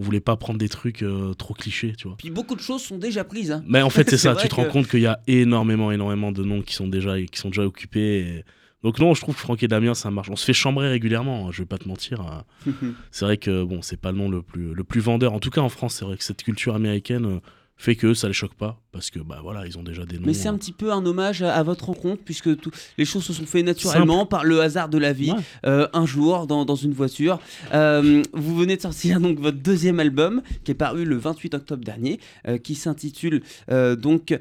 on 0.00 0.02
voulait 0.02 0.18
pas 0.20 0.34
prendre 0.36 0.58
des 0.58 0.68
trucs 0.70 1.02
euh, 1.02 1.34
trop 1.34 1.52
clichés, 1.54 1.92
tu 1.96 2.08
vois. 2.08 2.16
Puis 2.16 2.30
beaucoup 2.30 2.56
de 2.56 2.60
choses 2.60 2.82
sont 2.82 2.96
déjà 2.98 3.22
prises. 3.22 3.52
hein. 3.52 3.62
Mais 3.68 3.82
en 3.82 3.90
fait, 3.90 4.08
c'est 4.10 4.16
ça. 4.18 4.34
Tu 4.34 4.48
te 4.48 4.54
rends 4.54 4.64
compte 4.64 4.88
qu'il 4.88 5.00
y 5.00 5.06
a 5.06 5.20
énormément, 5.26 5.92
énormément 5.92 6.32
de 6.32 6.42
noms 6.42 6.62
qui 6.62 6.74
sont 6.74 6.88
déjà, 6.88 7.20
qui 7.20 7.38
sont 7.38 7.50
déjà 7.50 7.62
occupés. 7.64 8.18
et- 8.20 8.44
Donc 8.82 8.98
non, 8.98 9.12
je 9.12 9.20
trouve 9.20 9.34
que 9.34 9.40
Franck 9.42 9.62
et 9.62 9.68
Damien, 9.68 9.92
ça 9.94 10.10
marche. 10.10 10.30
On 10.30 10.36
se 10.36 10.44
fait 10.46 10.54
chambrer 10.54 10.88
régulièrement. 10.88 11.46
hein, 11.46 11.50
Je 11.52 11.60
vais 11.62 11.66
pas 11.66 11.76
te 11.78 11.86
mentir. 11.86 12.20
hein. 12.22 12.44
C'est 13.10 13.26
vrai 13.26 13.36
que 13.36 13.62
bon, 13.62 13.82
c'est 13.82 14.00
pas 14.00 14.10
le 14.10 14.16
nom 14.18 14.30
le 14.30 14.40
plus, 14.42 14.72
le 14.74 14.84
plus 14.84 15.00
vendeur. 15.02 15.34
En 15.34 15.38
tout 15.38 15.50
cas, 15.50 15.60
en 15.60 15.68
France, 15.68 15.96
c'est 15.96 16.04
vrai 16.06 16.16
que 16.16 16.24
cette 16.24 16.42
culture 16.42 16.74
américaine 16.74 17.26
euh, 17.26 17.40
fait 17.82 17.96
que 17.96 18.12
ça 18.14 18.28
les 18.28 18.34
choque 18.34 18.54
pas 18.54 18.78
parce 18.92 19.10
que 19.10 19.18
bah 19.20 19.40
voilà, 19.42 19.66
ils 19.66 19.78
ont 19.78 19.82
déjà 19.82 20.04
des 20.04 20.18
noms. 20.18 20.26
Mais 20.26 20.34
c'est 20.34 20.48
un 20.48 20.54
euh, 20.54 20.58
petit 20.58 20.72
peu 20.72 20.92
un 20.92 21.04
hommage 21.06 21.42
à, 21.42 21.54
à 21.54 21.62
votre 21.62 21.86
rencontre, 21.86 22.22
puisque 22.24 22.56
tout- 22.60 22.70
les 22.98 23.04
choses 23.04 23.24
se 23.24 23.32
sont 23.32 23.46
faites 23.46 23.64
naturellement 23.64 24.26
par 24.26 24.44
le 24.44 24.60
hasard 24.60 24.88
de 24.88 24.98
la 24.98 25.12
vie, 25.12 25.30
Ouais. 25.32 25.38
euh, 25.66 25.88
un 25.92 26.04
jour 26.06 26.46
dans, 26.46 26.64
dans 26.64 26.74
une 26.74 26.92
voiture. 26.92 27.40
Euh, 27.72 28.22
vous 28.34 28.56
venez 28.56 28.76
de 28.76 28.82
sortir 28.82 29.20
donc 29.20 29.38
votre 29.38 29.58
deuxième 29.58 29.98
album, 30.00 30.42
qui 30.64 30.72
est 30.72 30.74
paru 30.74 31.04
le 31.04 31.16
28 31.16 31.54
octobre 31.54 31.84
dernier, 31.84 32.20
euh, 32.48 32.58
qui 32.58 32.74
s'intitule 32.74 33.42
euh, 33.70 33.96
donc 33.96 34.38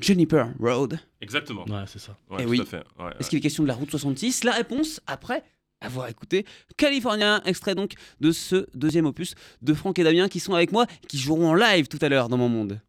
Juniper 0.00 0.46
Road. 0.60 0.98
Exactement. 1.20 1.64
Ouais, 1.66 1.84
c'est 1.86 1.98
ça. 1.98 2.16
Ouais, 2.30 2.38
Eh 2.40 2.44
tout 2.44 2.50
oui. 2.50 2.60
à 2.60 2.64
fait. 2.64 2.76
Ouais, 2.98 3.04
ouais. 3.06 3.12
Est-ce 3.20 3.30
qu'il 3.30 3.38
est 3.38 3.42
question 3.42 3.62
de 3.64 3.68
la 3.68 3.74
route 3.74 3.90
66 3.90 4.44
La 4.44 4.52
réponse 4.52 5.00
après 5.06 5.42
avoir 5.80 6.08
écouté 6.08 6.44
Californien, 6.76 7.42
extrait 7.44 7.74
donc 7.74 7.92
de 8.20 8.32
ce 8.32 8.66
deuxième 8.74 9.06
opus 9.06 9.34
de 9.62 9.74
Franck 9.74 9.98
et 9.98 10.04
Damien 10.04 10.28
qui 10.28 10.40
sont 10.40 10.54
avec 10.54 10.72
moi, 10.72 10.86
qui 11.08 11.18
joueront 11.18 11.50
en 11.50 11.54
live 11.54 11.88
tout 11.88 11.98
à 12.00 12.08
l'heure 12.08 12.28
dans 12.28 12.38
mon 12.38 12.48
monde. 12.48 12.80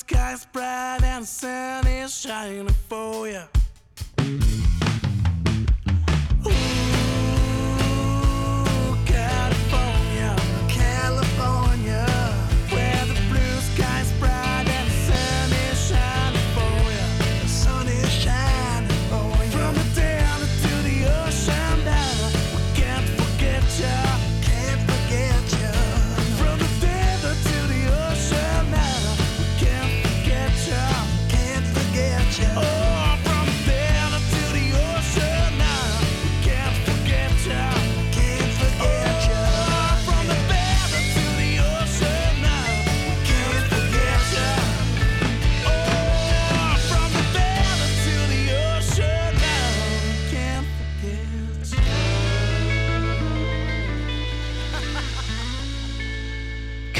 Sky's 0.00 0.46
bright 0.46 1.02
and 1.02 1.24
the 1.24 1.26
sun 1.26 1.86
is 1.86 2.14
shining 2.14 2.68
for 2.88 3.28
you. 3.28 3.59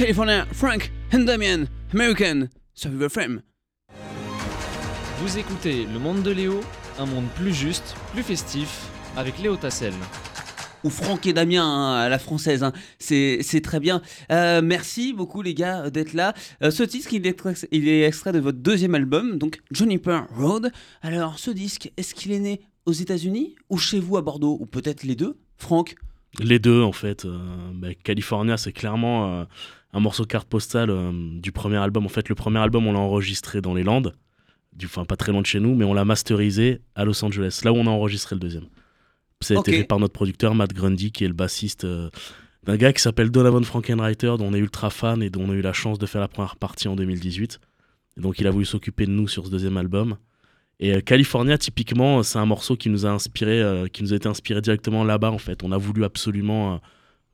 California, 0.04 0.46
Frank 0.54 0.90
and 1.12 1.20
Damien, 1.26 1.66
American, 1.92 2.48
sur 2.72 2.88
Viva 2.90 3.10
Frame. 3.10 3.42
Vous 5.18 5.36
écoutez 5.36 5.84
Le 5.92 5.98
Monde 5.98 6.22
de 6.22 6.30
Léo, 6.30 6.62
un 6.98 7.04
monde 7.04 7.26
plus 7.36 7.52
juste, 7.52 7.94
plus 8.14 8.22
festif, 8.22 8.86
avec 9.18 9.38
Léo 9.40 9.56
Tassel. 9.56 9.92
ou 10.84 10.88
Franck 10.88 11.26
et 11.26 11.34
Damien 11.34 11.62
hein, 11.66 11.96
à 12.00 12.08
la 12.08 12.18
française. 12.18 12.62
hein. 12.62 12.72
C'est 12.98 13.60
très 13.62 13.78
bien. 13.78 14.00
Euh, 14.32 14.62
merci 14.64 15.12
beaucoup 15.12 15.42
les 15.42 15.52
gars 15.52 15.90
d'être 15.90 16.14
là. 16.14 16.32
Euh, 16.62 16.70
ce 16.70 16.82
disque, 16.82 17.12
il 17.12 17.26
est, 17.26 17.44
ex- 17.46 17.66
il 17.70 17.86
est 17.86 18.04
extrait 18.04 18.32
de 18.32 18.38
votre 18.38 18.56
deuxième 18.58 18.94
album, 18.94 19.36
donc 19.36 19.60
Juniper 19.70 20.22
Road. 20.34 20.72
Alors, 21.02 21.38
ce 21.38 21.50
disque, 21.50 21.92
est-ce 21.98 22.14
qu'il 22.14 22.32
est 22.32 22.40
né 22.40 22.62
aux 22.86 22.92
États-Unis 22.92 23.54
ou 23.68 23.76
chez 23.76 24.00
vous 24.00 24.16
à 24.16 24.22
Bordeaux 24.22 24.56
Ou 24.60 24.64
peut-être 24.64 25.02
les 25.02 25.14
deux 25.14 25.36
Franck? 25.58 25.96
Les 26.38 26.58
deux, 26.60 26.80
en 26.80 26.92
fait. 26.92 27.26
Euh, 27.26 27.38
bah, 27.74 27.88
California, 28.02 28.56
c'est 28.56 28.72
clairement 28.72 29.40
euh, 29.40 29.44
un 29.92 30.00
morceau 30.00 30.24
carte 30.24 30.48
postale 30.48 30.90
euh, 30.90 31.12
du 31.12 31.52
premier 31.52 31.76
album. 31.76 32.06
En 32.06 32.08
fait, 32.08 32.28
le 32.28 32.34
premier 32.34 32.58
album, 32.58 32.86
on 32.86 32.92
l'a 32.92 32.98
enregistré 32.98 33.60
dans 33.60 33.74
les 33.74 33.82
Landes, 33.82 34.14
du, 34.72 34.86
enfin 34.86 35.04
pas 35.04 35.16
très 35.16 35.32
loin 35.32 35.40
de 35.40 35.46
chez 35.46 35.60
nous, 35.60 35.74
mais 35.74 35.84
on 35.84 35.94
l'a 35.94 36.04
masterisé 36.04 36.80
à 36.94 37.04
Los 37.04 37.24
Angeles, 37.24 37.60
là 37.64 37.72
où 37.72 37.76
on 37.76 37.86
a 37.86 37.90
enregistré 37.90 38.36
le 38.36 38.40
deuxième. 38.40 38.66
Ça 39.40 39.54
a 39.54 39.60
été 39.60 39.72
fait 39.72 39.84
par 39.84 39.98
notre 39.98 40.12
producteur 40.12 40.54
Matt 40.54 40.74
Grundy, 40.74 41.12
qui 41.12 41.24
est 41.24 41.28
le 41.28 41.34
bassiste 41.34 41.84
euh, 41.84 42.10
d'un 42.64 42.76
gars 42.76 42.92
qui 42.92 43.00
s'appelle 43.00 43.30
Donovan 43.30 43.64
Frankenreiter, 43.64 44.34
dont 44.38 44.48
on 44.48 44.54
est 44.54 44.58
ultra 44.58 44.90
fan 44.90 45.22
et 45.22 45.30
dont 45.30 45.44
on 45.48 45.50
a 45.50 45.54
eu 45.54 45.62
la 45.62 45.72
chance 45.72 45.98
de 45.98 46.04
faire 46.04 46.20
la 46.20 46.28
première 46.28 46.56
partie 46.56 46.88
en 46.88 46.96
2018. 46.96 47.58
Et 48.18 48.20
donc 48.20 48.38
il 48.38 48.46
a 48.46 48.50
voulu 48.50 48.66
s'occuper 48.66 49.06
de 49.06 49.12
nous 49.12 49.28
sur 49.28 49.46
ce 49.46 49.50
deuxième 49.50 49.78
album. 49.78 50.16
Et 50.78 50.94
euh, 50.94 51.00
California, 51.00 51.56
typiquement, 51.56 52.22
c'est 52.22 52.38
un 52.38 52.44
morceau 52.44 52.76
qui 52.76 52.90
nous 52.90 53.06
a 53.06 53.10
inspiré, 53.10 53.62
qui 53.94 54.02
nous 54.02 54.12
a 54.12 54.16
été 54.16 54.28
inspiré 54.28 54.60
directement 54.60 55.04
là-bas. 55.04 55.30
En 55.30 55.38
fait, 55.38 55.64
on 55.64 55.72
a 55.72 55.78
voulu 55.78 56.04
absolument 56.04 56.80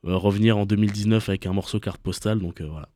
revenir 0.04 0.56
en 0.58 0.66
2019 0.66 1.28
avec 1.28 1.46
un 1.46 1.52
morceau 1.52 1.80
carte 1.80 2.00
postale. 2.00 2.38
Donc 2.40 2.60
euh, 2.60 2.66
voilà. 2.66 2.88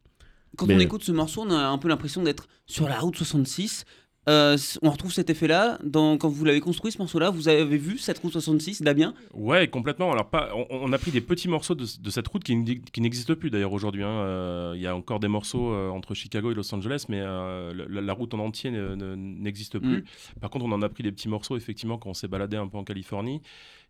Quand 0.57 0.67
Mais- 0.67 0.75
on 0.77 0.81
écoute 0.81 1.03
ce 1.05 1.13
morceau, 1.13 1.43
on 1.47 1.51
a 1.51 1.67
un 1.69 1.79
peu 1.79 1.89
l'impression 1.89 2.23
d'être 2.23 2.47
sur 2.67 2.89
la 2.89 2.99
route 2.99 3.17
66. 3.17 3.85
Euh, 4.29 4.57
on 4.83 4.91
retrouve 4.91 5.13
cet 5.13 5.31
effet-là 5.31 5.79
dans, 5.83 6.19
quand 6.19 6.29
vous 6.29 6.45
l'avez 6.45 6.61
construit 6.61 6.93
ce 6.93 6.99
morceau-là. 6.99 7.31
Vous 7.31 7.49
avez 7.49 7.79
vu 7.79 7.97
cette 7.97 8.19
route 8.19 8.31
66, 8.33 8.83
Damien 8.83 9.15
Ouais, 9.33 9.67
complètement. 9.69 10.13
Alors, 10.13 10.29
pas, 10.29 10.51
on, 10.55 10.67
on 10.71 10.93
a 10.93 10.99
pris 10.99 11.11
des 11.11 11.23
petits 11.23 11.49
morceaux 11.49 11.75
de, 11.75 11.87
de 12.01 12.11
cette 12.11 12.29
route 12.29 12.45
qui, 12.45 12.83
qui 12.93 13.01
n'existent 13.01 13.35
plus 13.35 13.51
d'ailleurs 13.51 13.73
aujourd'hui. 13.73 14.05
hein. 14.05 14.11
Euh, 14.11 14.73
Il 14.77 14.83
y 14.83 14.87
a 14.87 14.95
encore 14.95 15.21
des 15.21 15.27
morceaux 15.29 15.73
euh, 15.73 15.89
entre 15.89 16.15
Chicago 16.15 16.51
et 16.53 16.55
Los 16.55 16.73
Angeles, 16.75 17.07
mais 17.09 17.21
euh, 17.23 17.73
la, 17.89 18.03
la 18.03 18.13
route 18.13 18.35
en 18.35 18.41
entier 18.41 18.71
ne- 18.71 18.95
ne- 18.95 19.17
n'existe 19.17 19.79
plus. 19.79 20.05
Par 20.41 20.51
contre, 20.51 20.67
on 20.67 20.73
en 20.73 20.83
a 20.83 20.89
pris 20.91 21.03
des 21.03 21.13
petits 21.13 21.29
morceaux 21.29 21.57
effectivement 21.57 21.97
quand 21.97 22.11
on 22.11 22.15
s'est 22.15 22.29
baladé 22.29 22.59
un 22.59 22.69
peu 22.69 22.77
en 22.77 22.85
Californie. 22.85 23.41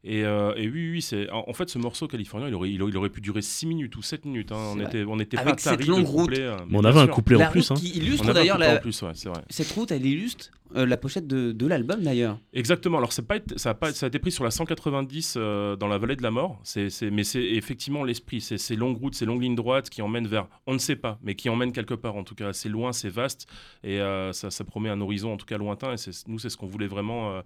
Et, 0.02 0.24
euh, 0.24 0.54
et 0.56 0.66
oui, 0.68 0.90
oui, 0.92 1.02
c'est 1.02 1.28
en, 1.30 1.44
en 1.46 1.52
fait 1.52 1.68
ce 1.68 1.78
morceau 1.78 2.08
californien, 2.08 2.48
il 2.48 2.54
aurait, 2.54 2.70
il, 2.70 2.80
aurait- 2.82 2.90
il 2.90 2.96
aurait 2.96 3.10
pu 3.10 3.20
durer 3.20 3.42
6 3.42 3.66
minutes 3.66 3.96
ou 3.96 4.02
7 4.02 4.24
minutes. 4.24 4.50
hein. 4.50 4.72
On 4.74 4.80
était, 4.80 5.04
on 5.06 5.18
était 5.20 5.36
Avec 5.36 5.56
pas 5.56 5.60
cette 5.60 5.72
tari 5.78 5.84
de 5.84 5.90
longue 5.90 6.06
route. 6.06 6.20
couplet, 6.30 6.40
euh, 6.40 6.56
Mais 6.70 6.78
on 6.78 6.84
avait 6.84 7.00
un 7.00 7.06
couplet 7.06 7.36
La 7.36 7.48
en 7.48 7.50
plus. 7.52 7.70
hein. 7.70 7.74
qui 7.74 7.90
illustre 7.90 8.32
d'ailleurs 8.32 8.56
la- 8.56 8.76
ouais, 8.76 8.80
c'est 8.92 9.28
vrai. 9.28 9.42
cette 9.50 9.70
route, 9.72 9.90
elle 9.92 10.06
illustre 10.06 10.50
euh, 10.76 10.86
la 10.86 10.96
pochette 10.96 11.26
de, 11.26 11.66
l'album 11.66 12.02
d'ailleurs. 12.02 12.38
Exactement. 12.52 12.98
Alors, 12.98 13.10
pas, 13.26 13.38
ça, 13.56 13.70
a 13.70 13.74
pas, 13.74 13.92
ça 13.92 14.06
a 14.06 14.08
été 14.08 14.18
pris 14.18 14.32
sur 14.32 14.44
la 14.44 14.50
190 14.50 15.34
euh, 15.36 15.76
dans 15.76 15.88
la 15.88 15.98
vallée 15.98 16.16
de 16.16 16.22
la 16.22 16.30
mort. 16.30 16.60
C'est, 16.64 16.90
c'est- 16.90 17.10
mais 17.10 17.24
c'est 17.24 17.42
effectivement 17.42 18.04
l'esprit. 18.04 18.40
C'est 18.40 18.58
ces 18.58 18.76
longues 18.76 18.96
routes, 18.98 19.14
ces 19.14 19.26
longues 19.26 19.42
lignes 19.42 19.54
droites 19.54 19.90
qui 19.90 20.02
emmènent 20.02 20.26
vers, 20.26 20.46
on 20.66 20.74
ne 20.74 20.78
sait 20.78 20.96
pas, 20.96 21.18
mais 21.22 21.34
qui 21.34 21.48
emmènent 21.48 21.72
quelque 21.72 21.94
part. 21.94 22.16
En 22.16 22.24
tout 22.24 22.34
cas, 22.34 22.52
c'est 22.52 22.68
loin, 22.68 22.92
c'est 22.92 23.08
vaste 23.10 23.46
et 23.84 24.00
euh, 24.00 24.32
ça, 24.32 24.50
ça 24.50 24.64
promet 24.64 24.88
un 24.88 25.00
horizon 25.00 25.32
en 25.32 25.36
tout 25.36 25.46
cas 25.46 25.58
lointain. 25.58 25.94
Et 25.94 26.10
nous, 26.26 26.38
c'est 26.38 26.50
ce 26.50 26.56
qu'on 26.56 26.66
voulait 26.66 26.86
vraiment, 26.86 27.42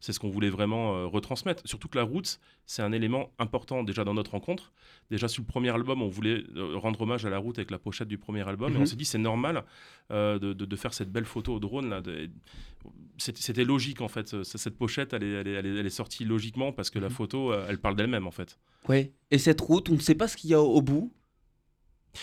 c'est 0.00 0.12
ce 0.12 0.20
qu'on 0.20 0.30
voulait 0.30 0.50
vraiment 0.50 1.08
retransmettre. 1.08 1.62
Surtout 1.66 1.88
que 1.88 1.98
la 1.98 2.04
route, 2.04 2.38
c'est 2.66 2.82
un 2.82 2.92
élément 2.92 3.30
important 3.38 3.82
déjà 3.82 4.04
dans 4.04 4.14
notre 4.14 4.32
rencontre. 4.32 4.72
Déjà 5.10 5.26
sur 5.26 5.42
le 5.42 5.46
premier 5.46 5.70
album, 5.70 6.02
on 6.02 6.08
voulait 6.08 6.44
euh, 6.56 6.76
rendre 6.76 7.00
hommage 7.00 7.24
à 7.24 7.30
la 7.30 7.38
route 7.38 7.58
avec 7.58 7.70
la 7.70 7.78
pochette 7.78 8.08
du 8.08 8.18
premier 8.18 8.46
album. 8.46 8.72
Et 8.72 8.76
Mhm. 8.76 8.82
on 8.82 8.86
s'est 8.86 8.96
dit, 8.96 9.06
c'est 9.06 9.16
normal 9.18 9.64
euh, 10.10 10.38
de, 10.38 10.52
de- 10.52 10.64
de 10.66 10.76
faire 10.76 10.92
cette 10.92 11.10
belle 11.10 11.24
photo 11.24 11.54
au 11.54 11.60
drone 11.60 11.88
là. 11.90 12.00
de- 12.00 12.28
c'était 13.16 13.64
logique 13.64 14.00
en 14.00 14.08
fait. 14.08 14.28
Ce- 14.28 14.44
Cette 14.44 14.76
pochette, 14.76 15.12
elle 15.14 15.22
est, 15.24 15.32
elle 15.32 15.48
est- 15.48 15.52
elle 15.52 15.66
est- 15.66 15.76
elle 15.80 15.86
est 15.86 15.90
sortie 15.90 16.24
logiquement 16.24 16.72
parce 16.72 16.90
que 16.90 16.98
la 16.98 17.08
Mhm. 17.08 17.14
photo, 17.14 17.52
euh, 17.52 17.66
elle 17.68 17.78
parle 17.78 17.96
d'elle-même 17.96 18.26
en 18.26 18.30
fait. 18.30 18.58
Ouais. 18.88 19.12
Et 19.30 19.38
cette 19.38 19.60
route, 19.60 19.88
on 19.90 19.94
ne 19.94 19.98
sait 20.00 20.14
pas 20.14 20.28
ce 20.28 20.36
qu'il 20.36 20.50
y 20.50 20.54
a 20.54 20.60
au, 20.62 20.66
au 20.76 20.82
bout. 20.82 21.12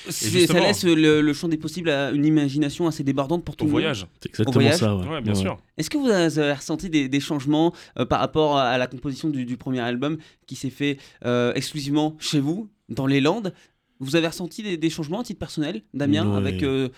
C'est- 0.10 0.48
Ça 0.48 0.60
laisse 0.60 0.84
le, 0.84 1.22
le 1.22 1.34
champ 1.34 1.48
des 1.48 1.58
possibles 1.58 1.90
à 1.90 2.12
une 2.12 2.26
imagination 2.26 2.88
assez 2.88 3.04
débordante 3.04 3.46
pour 3.46 3.56
tout 3.56 3.60
Ton 3.60 3.66
le 3.66 3.72
monde. 3.72 3.82
voyage. 3.82 4.08
C'est 4.20 4.30
exactement 4.30 4.54
voyage 4.54 4.80
ça. 4.80 4.96
Ouais, 4.96 5.08
Ouais, 5.08 5.22
bien 5.22 5.34
Ouais. 5.34 5.40
sûr. 5.40 5.58
Est-ce 5.78 5.90
que 5.90 5.98
vous 5.98 6.08
avez 6.10 6.54
ressenti 6.54 6.90
des, 6.90 7.08
des 7.08 7.20
changements 7.20 7.74
euh, 8.00 8.06
par 8.06 8.20
rapport 8.20 8.58
à 8.58 8.78
la 8.78 8.88
composition 8.88 9.30
du, 9.30 9.46
du 9.46 9.58
premier 9.58 9.80
album 9.80 10.18
qui 10.48 10.56
s'est 10.56 10.70
fait 10.72 10.98
euh, 11.24 11.54
exclusivement 11.54 12.18
chez 12.20 12.40
vous, 12.40 12.68
dans 12.90 13.08
les 13.08 13.22
Landes 13.22 13.54
Vous 14.00 14.16
avez 14.16 14.28
ressenti 14.28 14.64
des, 14.64 14.78
des 14.78 14.90
changements 14.90 15.22
à 15.22 15.24
titre 15.24 15.40
personnel, 15.40 15.82
Damien, 15.94 16.30
Ouais. 16.30 16.38
avec 16.38 16.64
euh, 16.64 16.90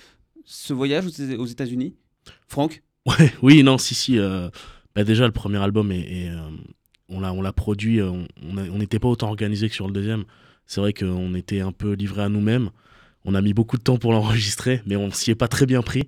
ce 0.45 0.73
voyage 0.73 1.05
aux, 1.05 1.39
aux 1.39 1.45
États-Unis? 1.45 1.95
Franck? 2.47 2.83
Ouais, 3.07 3.31
oui, 3.41 3.63
non, 3.63 3.77
si, 3.77 3.95
si. 3.95 4.19
euh, 4.19 4.49
bah 4.93 5.05
déjà, 5.05 5.25
le 5.25 5.31
premier 5.31 5.59
album, 5.59 5.93
est, 5.93 6.25
est, 6.25 6.29
euh, 6.29 6.41
on 7.07 7.21
l'a 7.41 7.53
produit, 7.53 8.01
on 8.01 8.27
n'était 8.77 8.99
pas 8.99 9.07
autant 9.07 9.29
organisé 9.29 9.69
que 9.69 9.75
sur 9.75 9.87
le 9.87 9.93
deuxième. 9.93 10.25
C'est 10.65 10.81
vrai 10.81 10.91
qu'on 10.91 11.33
était 11.33 11.61
un 11.61 11.71
peu 11.71 11.93
livré 11.93 12.23
à 12.23 12.27
nous-mêmes. 12.29 12.69
On 13.23 13.33
a 13.33 13.41
mis 13.41 13.53
beaucoup 13.53 13.77
de 13.77 13.81
temps 13.83 13.97
pour 13.97 14.11
l'enregistrer, 14.11 14.81
mais 14.85 14.97
on 14.97 15.09
s'y 15.11 15.31
est 15.31 15.35
pas 15.35 15.47
très 15.47 15.65
bien 15.65 15.81
pris. 15.81 16.03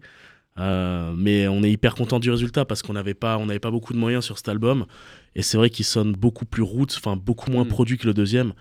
Euh, 0.57 1.13
mais 1.15 1.47
on 1.47 1.63
est 1.63 1.71
hyper 1.71 1.95
content 1.95 2.19
du 2.19 2.29
résultat 2.29 2.65
parce 2.65 2.81
qu'on 2.81 2.91
n'avait 2.93 3.13
pas, 3.13 3.37
on 3.37 3.47
pas 3.59 3.71
beaucoup 3.71 3.93
de 3.93 3.97
moyens 3.97 4.25
sur 4.25 4.37
cet 4.37 4.49
album. 4.49 4.85
Et 5.35 5.41
c'est 5.41 5.55
vrai 5.55 5.69
qu'il 5.69 5.85
sonne 5.85 6.11
beaucoup 6.11 6.45
plus 6.45 6.63
route, 6.63 6.93
enfin 6.97 7.15
beaucoup 7.15 7.49
moins 7.49 7.63
Mm. 7.63 7.69
produit 7.69 7.97
que 7.97 8.07
le 8.07 8.13
deuxième. 8.13 8.51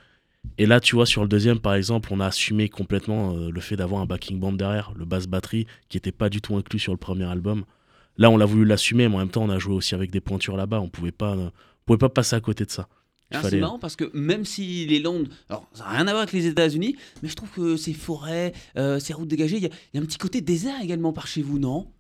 Et 0.57 0.67
là, 0.67 0.81
tu 0.81 0.97
vois, 0.97 1.07
sur 1.07 1.23
le 1.23 1.29
deuxième, 1.29 1.61
par 1.61 1.75
exemple, 1.75 2.09
on 2.13 2.21
a 2.21 2.27
assumé 2.27 2.69
complètement 2.69 3.35
euh, 3.37 3.51
le 3.51 3.61
fait 3.61 3.77
d'avoir 3.77 4.01
un 4.03 4.07
backing 4.07 4.41
band 4.41 4.53
derrière, 4.53 4.93
le 4.97 5.05
basse 5.05 5.27
batterie, 5.27 5.67
qui 5.89 5.97
n'était 5.97 6.13
pas 6.13 6.29
du 6.29 6.41
tout 6.41 6.57
inclus 6.57 6.81
sur 6.81 6.93
le 6.93 6.99
premier 6.99 7.25
album. 7.25 7.65
Là, 8.17 8.31
on 8.31 8.37
l'a 8.37 8.47
voulu 8.47 8.65
l'assumer, 8.65 9.09
mais 9.09 9.15
en 9.15 9.19
même 9.19 9.29
temps, 9.29 9.45
on 9.45 9.51
a 9.51 9.59
joué 9.59 9.75
aussi 9.75 9.95
avec 9.95 10.11
des 10.11 10.21
pointures 10.21 10.57
là-bas. 10.57 10.81
On 10.81 10.89
pouvait 10.89 11.13
pas, 11.13 11.35
euh, 11.37 11.47
on 11.47 11.85
pouvait 11.87 11.99
pas 11.99 12.09
passer 12.09 12.35
à 12.35 12.41
côté 12.41 12.65
de 12.65 12.71
ça. 12.71 12.89
Alors, 13.31 13.45
C'est 13.51 13.61
marrant 13.61 13.79
parce 13.79 13.95
que 13.95 14.11
même 14.15 14.45
si 14.45 14.87
les 14.87 15.01
Landes, 15.01 15.29
alors 15.51 15.69
ça 15.75 15.85
n'a 15.85 15.91
rien 15.91 16.07
à 16.09 16.13
voir 16.13 16.23
avec 16.23 16.33
les 16.33 16.47
États-Unis, 16.47 16.97
mais 17.23 17.29
je 17.29 17.37
trouve 17.37 17.51
que 17.51 17.77
ces 17.77 17.93
forêts, 17.93 18.55
euh, 18.79 18.99
ces 18.99 19.13
routes 19.13 19.29
dégagées, 19.29 19.59
il 19.59 19.65
y, 19.65 19.67
y 19.67 19.99
a 19.99 20.01
un 20.01 20.07
petit 20.07 20.19
côté 20.19 20.41
désert 20.41 20.81
également 20.83 21.13
par 21.13 21.27
chez 21.27 21.43
vous, 21.43 21.59
non? 21.59 21.93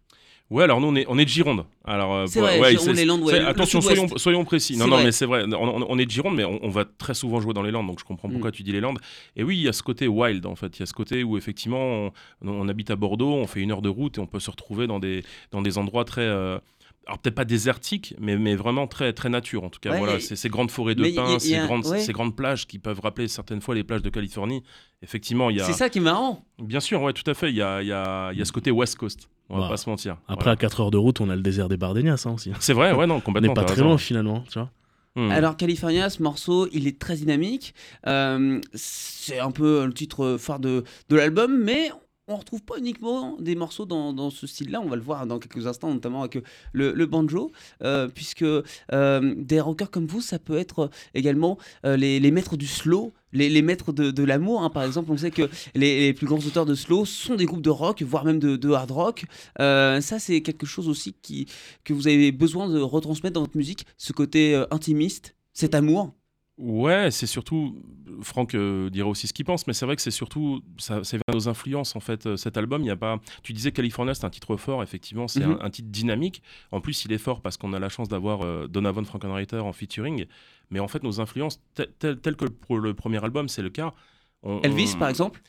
Ouais, 0.51 0.65
alors 0.65 0.81
nous, 0.81 0.89
on 0.89 0.95
est, 0.97 1.05
on 1.09 1.19
est 1.19 1.25
de 1.27 1.29
Gironde. 1.31 1.67
Alors, 1.85 2.27
C'est 2.27 2.39
pour- 2.41 2.49
vrai, 2.49 2.59
ouais, 2.59 2.71
Gironde, 2.71 2.87
c'est- 2.87 2.93
les 2.95 3.05
Landes, 3.05 3.21
ouais, 3.23 3.33
c'est- 3.33 3.39
le- 3.39 3.45
le 3.45 3.51
attention, 3.51 3.81
soyons, 3.83 4.09
soyons 4.17 4.45
précis. 4.47 4.77
Non, 4.79 4.85
C'est 4.85 4.91
non, 4.91 4.97
vrai. 4.97 5.05
mais 5.05 5.13
c'est 5.13 5.27
vrai. 5.27 5.45
On, 5.55 5.99
est 5.99 6.07
de 6.07 6.11
Gironde, 6.11 6.37
mais 6.37 6.45
on, 6.45 6.59
on 6.65 6.71
va 6.71 6.87
très 6.87 7.13
souvent 7.13 7.39
jouer 7.41 7.53
dans 7.53 7.63
les 7.63 7.71
Landes, 7.71 7.87
donc 7.87 7.99
je 7.99 8.05
comprends 8.05 8.31
pourquoi 8.31 8.49
Mm. 8.49 8.53
tu 8.55 8.63
dis 8.63 8.73
les 8.73 8.81
Landes. 8.81 8.99
Et 9.37 9.43
oui, 9.45 9.59
il 9.59 9.63
y 9.63 9.69
a 9.69 9.75
ce 9.75 9.83
côté 9.83 10.09
wild, 10.09 10.47
en 10.47 10.55
fait. 10.57 10.77
Il 10.79 10.81
y 10.81 10.83
a 10.85 10.87
ce 10.87 10.95
côté 10.95 11.23
où, 11.23 11.37
effectivement, 11.37 12.11
on, 12.43 12.69
habite 12.69 12.91
à 12.91 12.97
Bordeaux, 12.97 13.33
on 13.35 13.47
fait 13.47 13.61
une 13.61 13.73
heure 13.73 13.83
de 13.83 13.91
route 13.91 14.17
et 14.17 14.21
on 14.23 14.27
peut 14.27 14.41
se 14.41 14.51
retrouver 14.51 14.87
dans 14.87 14.99
des, 14.99 15.23
dans 15.51 15.61
des 15.61 15.77
endroits 15.77 16.05
très. 16.07 16.23
euh, 16.23 16.59
alors 17.07 17.19
peut-être 17.21 17.37
pas 17.37 17.47
désertiques, 17.47 18.15
mais, 18.19 18.37
mais 18.37 18.55
vraiment 18.55 18.87
très, 18.87 19.15
très 19.15 19.31
nature 19.31 19.65
en 19.65 19.71
tout 19.71 19.81
cas. 19.81 19.93
Ouais, 19.93 19.99
voilà, 19.99 20.17
et- 20.17 20.21
ces, 20.21 20.49
grandes 20.51 20.71
forêts 20.71 20.95
de 20.95 21.03
pins, 21.15 21.39
ces, 21.39 21.57
grandes, 21.59 21.87
ouais. 21.87 22.01
ces 22.01 22.13
grandes 22.13 22.37
plages 22.37 22.67
qui 22.67 22.79
peuvent 22.79 23.01
rappeler 23.01 23.29
certaines 23.29 23.63
fois 23.63 23.75
les 23.75 23.83
plages 23.83 24.03
de 24.03 24.11
Californie. 24.11 24.63
Effectivement, 25.03 25.49
il 25.49 25.57
y 25.57 25.61
a... 25.63 25.65
C'est 25.65 25.73
ça 25.73 25.89
qui 25.89 25.99
est 25.99 26.03
marrant. 26.03 26.45
Bien 26.59 26.81
sûr, 26.81 27.01
ouais, 27.01 27.15
tout 27.15 27.29
à 27.31 27.33
fait. 27.33 27.49
Il 27.49 27.57
y 27.57 27.63
a, 27.63 27.83
y 27.83 27.93
a- 27.93 28.33
y 28.35 28.43
a 28.43 28.45
ce 28.45 28.53
côté 28.53 28.71
West 28.71 28.97
Coast. 28.97 29.31
On 29.51 29.57
va 29.57 29.63
Bah, 29.65 29.69
pas 29.71 29.77
se 29.79 29.89
mentir. 29.89 30.17
Après, 30.29 30.45
Voilà. 30.45 30.53
à 30.53 30.57
4 30.57 30.81
heures 30.81 30.91
de 30.91 30.99
route, 30.99 31.21
on 31.21 31.31
a 31.31 31.37
le 31.37 31.43
désert 31.43 31.69
des 31.69 31.77
Bardenias 31.77 32.23
hein, 32.27 32.33
aussi. 32.33 32.51
C'est 32.61 32.73
vrai, 32.75 32.93
ouais, 32.93 33.07
non, 33.07 33.17
On 33.17 33.21
complètement. 33.21 33.49
n'est 33.49 33.55
pas 33.55 33.65
très 33.65 33.81
loin 33.83 33.97
finalement, 33.99 34.45
tu 34.51 34.59
vois. 34.59 34.71
Hmm. 35.17 35.31
Alors 35.31 35.57
California, 35.57 36.11
ce 36.11 36.23
morceau, 36.23 36.69
il 36.73 36.87
est 36.87 36.99
très 36.99 37.17
dynamique. 37.17 37.75
Euh, 38.07 38.61
c'est 38.75 39.39
un 39.39 39.51
peu 39.51 39.85
le 39.87 39.93
titre 39.95 40.37
phare 40.39 40.61
de, 40.61 40.85
de 41.09 41.17
l'album, 41.17 41.59
mais 41.65 41.91
on 42.29 42.37
retrouve 42.37 42.63
pas 42.63 42.79
uniquement 42.79 43.37
des 43.41 43.55
morceaux 43.55 43.87
dans, 43.87 44.31
ce 44.31 44.47
style-là. 44.47 44.81
On 44.81 44.89
va 44.89 44.97
le 44.97 45.03
voir 45.03 45.27
dans 45.27 45.39
quelques 45.39 45.67
instants, 45.67 45.93
notamment 45.93 46.21
avec 46.23 46.43
le, 46.73 46.93
le 46.93 47.07
banjo, 47.07 47.51
euh, 47.83 48.09
puisque 48.09 48.43
euh, 48.43 49.35
des 49.37 49.61
rockers 49.61 49.91
comme 49.91 50.07
vous, 50.07 50.21
ça 50.21 50.39
peut 50.39 50.59
être 50.59 50.91
également 51.15 51.59
euh, 51.85 51.97
les, 51.97 52.31
maîtres 52.31 52.57
du 52.57 52.67
slow. 52.67 53.13
Les, 53.33 53.63
maîtres 53.63 53.93
de, 53.93 54.25
l'amour, 54.25 54.63
hein. 54.63 54.71
par 54.71 54.85
exemple, 54.85 55.11
on 55.11 55.17
sait 55.17 55.31
que 55.31 55.51
les, 55.75 56.15
plus 56.15 56.27
grands 56.27 56.39
auteurs 56.39 56.67
de 56.67 56.75
slow 56.75 57.05
sont 57.05 57.35
des 57.35 57.45
groupes 57.45 57.63
de 57.63 57.71
rock, 57.71 58.03
voire 58.03 58.25
même 58.25 58.39
de, 58.39 58.57
de 58.57 58.71
hard 58.71 58.91
rock. 58.91 59.25
Euh, 59.61 60.01
ça, 60.01 60.19
c'est 60.19 60.41
quelque 60.41 60.67
chose 60.67 60.89
aussi 60.89 61.15
qui, 61.21 61.47
que 61.85 61.93
vous 61.93 62.09
avez 62.09 62.33
besoin 62.33 62.69
de 62.69 62.81
retransmettre 62.81 63.35
dans 63.35 63.43
votre 63.43 63.57
musique, 63.57 63.87
ce 63.97 64.13
côté 64.13 64.55
euh, 64.55 64.67
intimiste, 64.71 65.35
cet 65.53 65.75
amour. 65.75 66.15
Ouais, 66.59 67.11
c'est 67.13 67.27
surtout. 67.27 67.81
Franck 68.23 68.55
euh, 68.57 68.91
dira 68.91 69.09
aussi 69.09 69.29
ce 69.29 69.33
qu'il 69.33 69.45
pense, 69.45 69.69
mais 69.69 69.73
c'est 69.73 69.87
vrai 69.87 69.95
que 69.95 70.03
c'est 70.03 70.11
surtout. 70.11 70.61
Ça, 70.77 71.01
de 71.01 71.19
nos 71.33 71.49
influences, 71.49 71.95
en 71.95 72.01
fait. 72.01 72.27
euh, 72.27 72.37
Cet 72.37 72.57
album, 72.57 72.83
il 72.83 72.87
y 72.89 72.91
a 72.91 72.97
pas. 72.97 73.21
Tu 73.45 73.53
disais 73.53 73.71
California, 73.71 74.13
c'est 74.13 74.25
un 74.25 74.31
titre 74.31 74.57
fort, 74.57 74.83
effectivement. 74.83 75.29
C'est 75.29 75.47
Mhm. 75.47 75.59
un, 75.61 75.65
un 75.67 75.71
titre 75.71 75.89
dynamique. 75.89 76.43
En 76.73 76.81
plus, 76.81 77.05
il 77.05 77.13
est 77.13 77.19
fort 77.19 77.41
parce 77.43 77.57
qu'on 77.57 77.73
a 77.75 77.79
la 77.79 77.89
chance 77.89 78.09
d'avoir 78.09 78.43
euh, 78.43 78.67
Donovan 78.67 79.05
Frankenreiter 79.05 79.59
en 79.59 79.73
featuring. 79.73 80.27
Mais 80.71 80.81
en 80.81 80.89
fait, 80.89 81.05
nos 81.05 81.21
influences, 81.21 81.61
tel- 81.75 81.93
tel, 82.01 82.21
tel 82.21 82.35
que 82.35 82.47
pour 82.47 82.79
le 82.79 82.93
premier 82.93 83.23
album, 83.23 83.49
c'est 83.49 83.63
le 83.63 83.71
cas. 83.71 83.95
On- 84.43 84.61
Elvis, 84.63 84.93
on- 84.95 84.99
par 84.99 85.09
exemple 85.09 85.41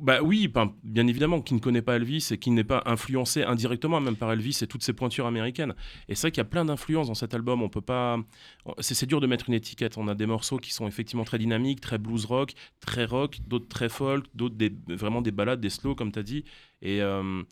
Bah 0.00 0.20
oui, 0.22 0.48
ben, 0.48 0.72
bien 0.82 1.06
évidemment, 1.06 1.40
qui 1.40 1.54
ne 1.54 1.58
connaît 1.60 1.82
pas 1.82 1.96
Elvis 1.96 2.28
et 2.32 2.38
qui 2.38 2.50
n'est 2.50 2.64
pas 2.64 2.82
influencé 2.86 3.42
indirectement 3.44 4.00
même 4.00 4.16
par 4.16 4.32
Elvis 4.32 4.58
et 4.62 4.66
toutes 4.66 4.82
ses 4.82 4.92
pointures 4.92 5.26
américaines. 5.26 5.74
Et 6.08 6.14
c'est 6.14 6.22
vrai 6.22 6.30
qu'il 6.32 6.38
y 6.38 6.40
a 6.40 6.44
plein 6.46 6.64
d'influences 6.64 7.06
dans 7.08 7.14
cet 7.14 7.34
album. 7.34 7.62
On 7.62 7.68
peut 7.68 7.80
pas, 7.80 8.18
c'est 8.80 9.06
dur 9.06 9.20
de 9.20 9.26
mettre 9.26 9.48
une 9.48 9.54
étiquette. 9.54 9.98
On 9.98 10.08
a 10.08 10.14
des 10.14 10.26
morceaux 10.26 10.56
qui 10.58 10.72
sont 10.72 10.86
effectivement 10.88 11.24
très 11.24 11.38
dynamiques, 11.38 11.80
très 11.80 11.98
blues 11.98 12.24
rock, 12.24 12.54
très 12.80 13.04
rock, 13.04 13.38
d'autres 13.46 13.68
très 13.68 13.88
folk, 13.88 14.24
d'autres 14.34 14.56
des- 14.56 14.72
vraiment 14.88 15.20
des 15.22 15.32
ballades, 15.32 15.60
des 15.60 15.70
slow 15.70 15.94
comme 15.94 16.10
tu 16.12 16.18
as 16.18 16.22
dit. 16.24 16.44
Et 16.80 17.00
euh, 17.02 17.42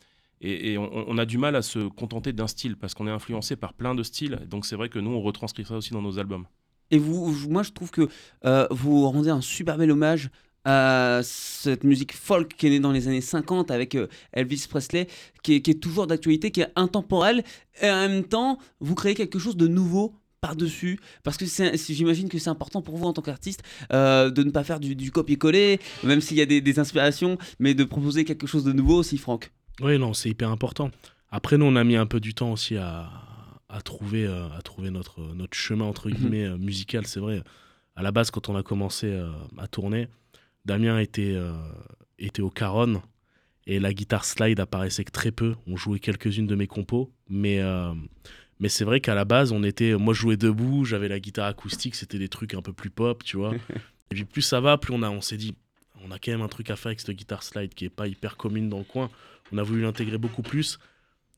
Et, 0.43 0.71
et 0.71 0.77
on, 0.79 0.89
on 1.07 1.17
a 1.19 1.25
du 1.27 1.37
mal 1.37 1.55
à 1.55 1.61
se 1.61 1.87
contenter 1.87 2.33
d'un 2.33 2.47
style 2.47 2.75
parce 2.75 2.95
qu'on 2.95 3.05
est 3.05 3.11
influencé 3.11 3.55
par 3.55 3.73
plein 3.75 3.93
de 3.93 4.01
styles. 4.01 4.39
Donc 4.49 4.65
c'est 4.65 4.75
vrai 4.75 4.89
que 4.89 4.97
nous, 4.97 5.11
on 5.11 5.21
retranscrit 5.21 5.65
ça 5.65 5.75
aussi 5.75 5.91
dans 5.93 6.01
nos 6.01 6.17
albums. 6.17 6.45
Et 6.89 6.97
vous, 6.97 7.31
vous- 7.31 7.47
moi, 7.51 7.61
je 7.61 7.71
trouve 7.71 7.91
que 7.91 8.09
euh, 8.43 8.67
vous 8.71 9.07
rendez 9.07 9.29
un 9.29 9.41
super 9.41 9.77
bel 9.77 9.91
hommage 9.91 10.31
à 10.65 11.21
cette 11.23 11.83
musique 11.83 12.13
folk 12.13 12.55
qui 12.55 12.67
est 12.67 12.69
née 12.69 12.79
dans 12.79 12.91
les 12.91 13.07
années 13.07 13.21
50 13.21 13.71
avec 13.71 13.95
euh, 13.95 14.07
Elvis 14.33 14.65
Presley, 14.69 15.07
qui 15.43 15.55
est, 15.55 15.61
qui 15.61 15.71
est 15.71 15.79
toujours 15.81 16.07
d'actualité, 16.07 16.51
qui 16.51 16.61
est 16.61 16.71
intemporelle, 16.75 17.43
et 17.81 17.89
en 17.89 18.07
même 18.07 18.23
temps, 18.23 18.57
vous 18.79 18.95
créez 18.95 19.15
quelque 19.15 19.39
chose 19.39 19.57
de 19.57 19.67
nouveau 19.67 20.13
par-dessus, 20.39 20.99
parce 21.23 21.37
que 21.37 21.45
j'imagine 21.93 22.27
que 22.27 22.39
c'est 22.39 22.49
important 22.49 22.81
pour 22.81 22.97
vous 22.97 23.05
en 23.05 23.13
tant 23.13 23.21
qu'artiste 23.21 23.61
euh, 23.93 24.31
de 24.31 24.41
ne 24.43 24.49
pas 24.49 24.63
faire 24.63 24.79
du, 24.79 24.95
du 24.95 25.11
copier-coller, 25.11 25.79
même 26.03 26.19
s'il 26.21 26.37
y 26.37 26.41
a 26.41 26.47
des, 26.47 26.61
des 26.61 26.79
inspirations, 26.79 27.37
mais 27.59 27.73
de 27.75 27.83
proposer 27.83 28.25
quelque 28.25 28.47
chose 28.47 28.63
de 28.63 28.71
nouveau 28.73 28.95
aussi, 28.97 29.17
Franck. 29.19 29.51
Oui, 29.81 29.99
non, 29.99 30.13
c'est 30.13 30.29
hyper 30.29 30.49
important. 30.49 30.89
Après, 31.29 31.57
nous, 31.57 31.65
on 31.65 31.75
a 31.75 31.83
mis 31.83 31.95
un 31.95 32.07
peu 32.07 32.19
du 32.19 32.33
temps 32.33 32.51
aussi 32.51 32.75
à, 32.75 33.09
à 33.69 33.81
trouver, 33.81 34.25
euh, 34.25 34.47
à 34.57 34.61
trouver 34.63 34.89
notre, 34.89 35.21
notre 35.35 35.55
chemin, 35.55 35.85
entre 35.85 36.09
Mhm. 36.09 36.15
guillemets, 36.15 36.49
musical. 36.57 37.05
C'est 37.05 37.19
vrai, 37.19 37.43
à 37.95 38.01
la 38.01 38.11
base, 38.11 38.31
quand 38.31 38.49
on 38.49 38.55
a 38.55 38.63
commencé 38.63 39.07
euh, 39.07 39.29
à 39.59 39.67
tourner, 39.67 40.07
Damien 40.65 40.99
était, 40.99 41.33
euh, 41.33 41.53
était 42.19 42.41
au 42.41 42.49
caron 42.49 43.01
et 43.67 43.79
la 43.79 43.93
guitare 43.93 44.25
slide 44.25 44.59
apparaissait 44.59 45.03
que 45.03 45.11
très 45.11 45.31
peu. 45.31 45.55
On 45.67 45.75
jouait 45.75 45.99
quelques-unes 45.99 46.47
de 46.47 46.55
mes 46.55 46.67
compos, 46.67 47.11
mais, 47.29 47.59
euh, 47.59 47.93
mais 48.59 48.69
c'est 48.69 48.85
vrai 48.85 48.99
qu'à 49.01 49.15
la 49.15 49.25
base, 49.25 49.51
on 49.51 49.63
était, 49.63 49.95
moi, 49.95 50.13
je 50.13 50.21
jouais 50.21 50.37
debout, 50.37 50.85
j'avais 50.85 51.07
la 51.07 51.19
guitare 51.19 51.47
acoustique, 51.47 51.95
c'était 51.95 52.19
des 52.19 52.29
trucs 52.29 52.53
un 52.53 52.61
peu 52.61 52.73
plus 52.73 52.89
pop, 52.89 53.23
tu 53.23 53.37
vois. 53.37 53.53
et 54.11 54.15
puis, 54.15 54.25
plus 54.25 54.41
ça 54.41 54.59
va, 54.59 54.77
plus 54.77 54.93
on, 54.93 55.03
a, 55.03 55.09
on 55.09 55.21
s'est 55.21 55.37
dit, 55.37 55.55
on 56.03 56.11
a 56.11 56.19
quand 56.19 56.31
même 56.31 56.41
un 56.41 56.47
truc 56.47 56.69
à 56.69 56.75
faire 56.75 56.87
avec 56.87 56.99
cette 56.99 57.15
guitare 57.15 57.43
slide 57.43 57.73
qui 57.73 57.85
est 57.85 57.89
pas 57.89 58.07
hyper 58.07 58.37
commune 58.37 58.69
dans 58.69 58.79
le 58.79 58.83
coin. 58.83 59.09
On 59.51 59.57
a 59.57 59.63
voulu 59.63 59.81
l'intégrer 59.81 60.17
beaucoup 60.17 60.41
plus. 60.41 60.79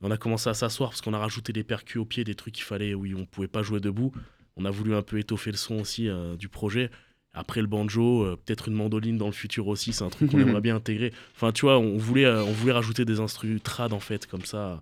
On 0.02 0.12
a 0.12 0.18
commencé 0.18 0.50
à 0.50 0.54
s'asseoir 0.54 0.90
parce 0.90 1.02
qu'on 1.02 1.14
a 1.14 1.18
rajouté 1.18 1.54
des 1.54 1.64
percus 1.64 1.98
au 1.98 2.06
pied, 2.06 2.24
des 2.24 2.36
trucs 2.36 2.54
qu'il 2.54 2.64
fallait 2.64 2.94
où 2.94 3.06
on 3.18 3.26
pouvait 3.26 3.48
pas 3.48 3.64
jouer 3.64 3.80
debout. 3.80 4.12
On 4.58 4.66
a 4.66 4.70
voulu 4.70 4.94
un 4.96 5.02
peu 5.02 5.18
étoffer 5.18 5.52
le 5.52 5.58
son 5.58 5.80
aussi 5.80 6.10
euh, 6.10 6.36
du 6.36 6.50
projet. 6.50 6.92
Après 7.34 7.62
le 7.62 7.68
banjo, 7.68 8.24
euh, 8.24 8.36
peut-être 8.36 8.68
une 8.68 8.76
mandoline 8.76 9.18
dans 9.18 9.26
le 9.26 9.32
futur 9.32 9.68
aussi, 9.68 9.92
c'est 9.92 10.04
un 10.04 10.10
truc 10.10 10.30
qu'on 10.30 10.40
aimerait 10.40 10.62
bien 10.62 10.76
intégrer. 10.76 11.12
Enfin, 11.36 11.52
tu 11.52 11.66
vois, 11.66 11.80
on 11.80 11.98
voulait, 11.98 12.26
euh, 12.26 12.44
on 12.44 12.52
voulait 12.52 12.74
rajouter 12.74 13.06
des 13.06 13.20
instruments 13.20 13.60
trad 13.64 13.92
en 13.92 14.00
fait, 14.00 14.28
comme 14.28 14.46
ça. 14.46 14.82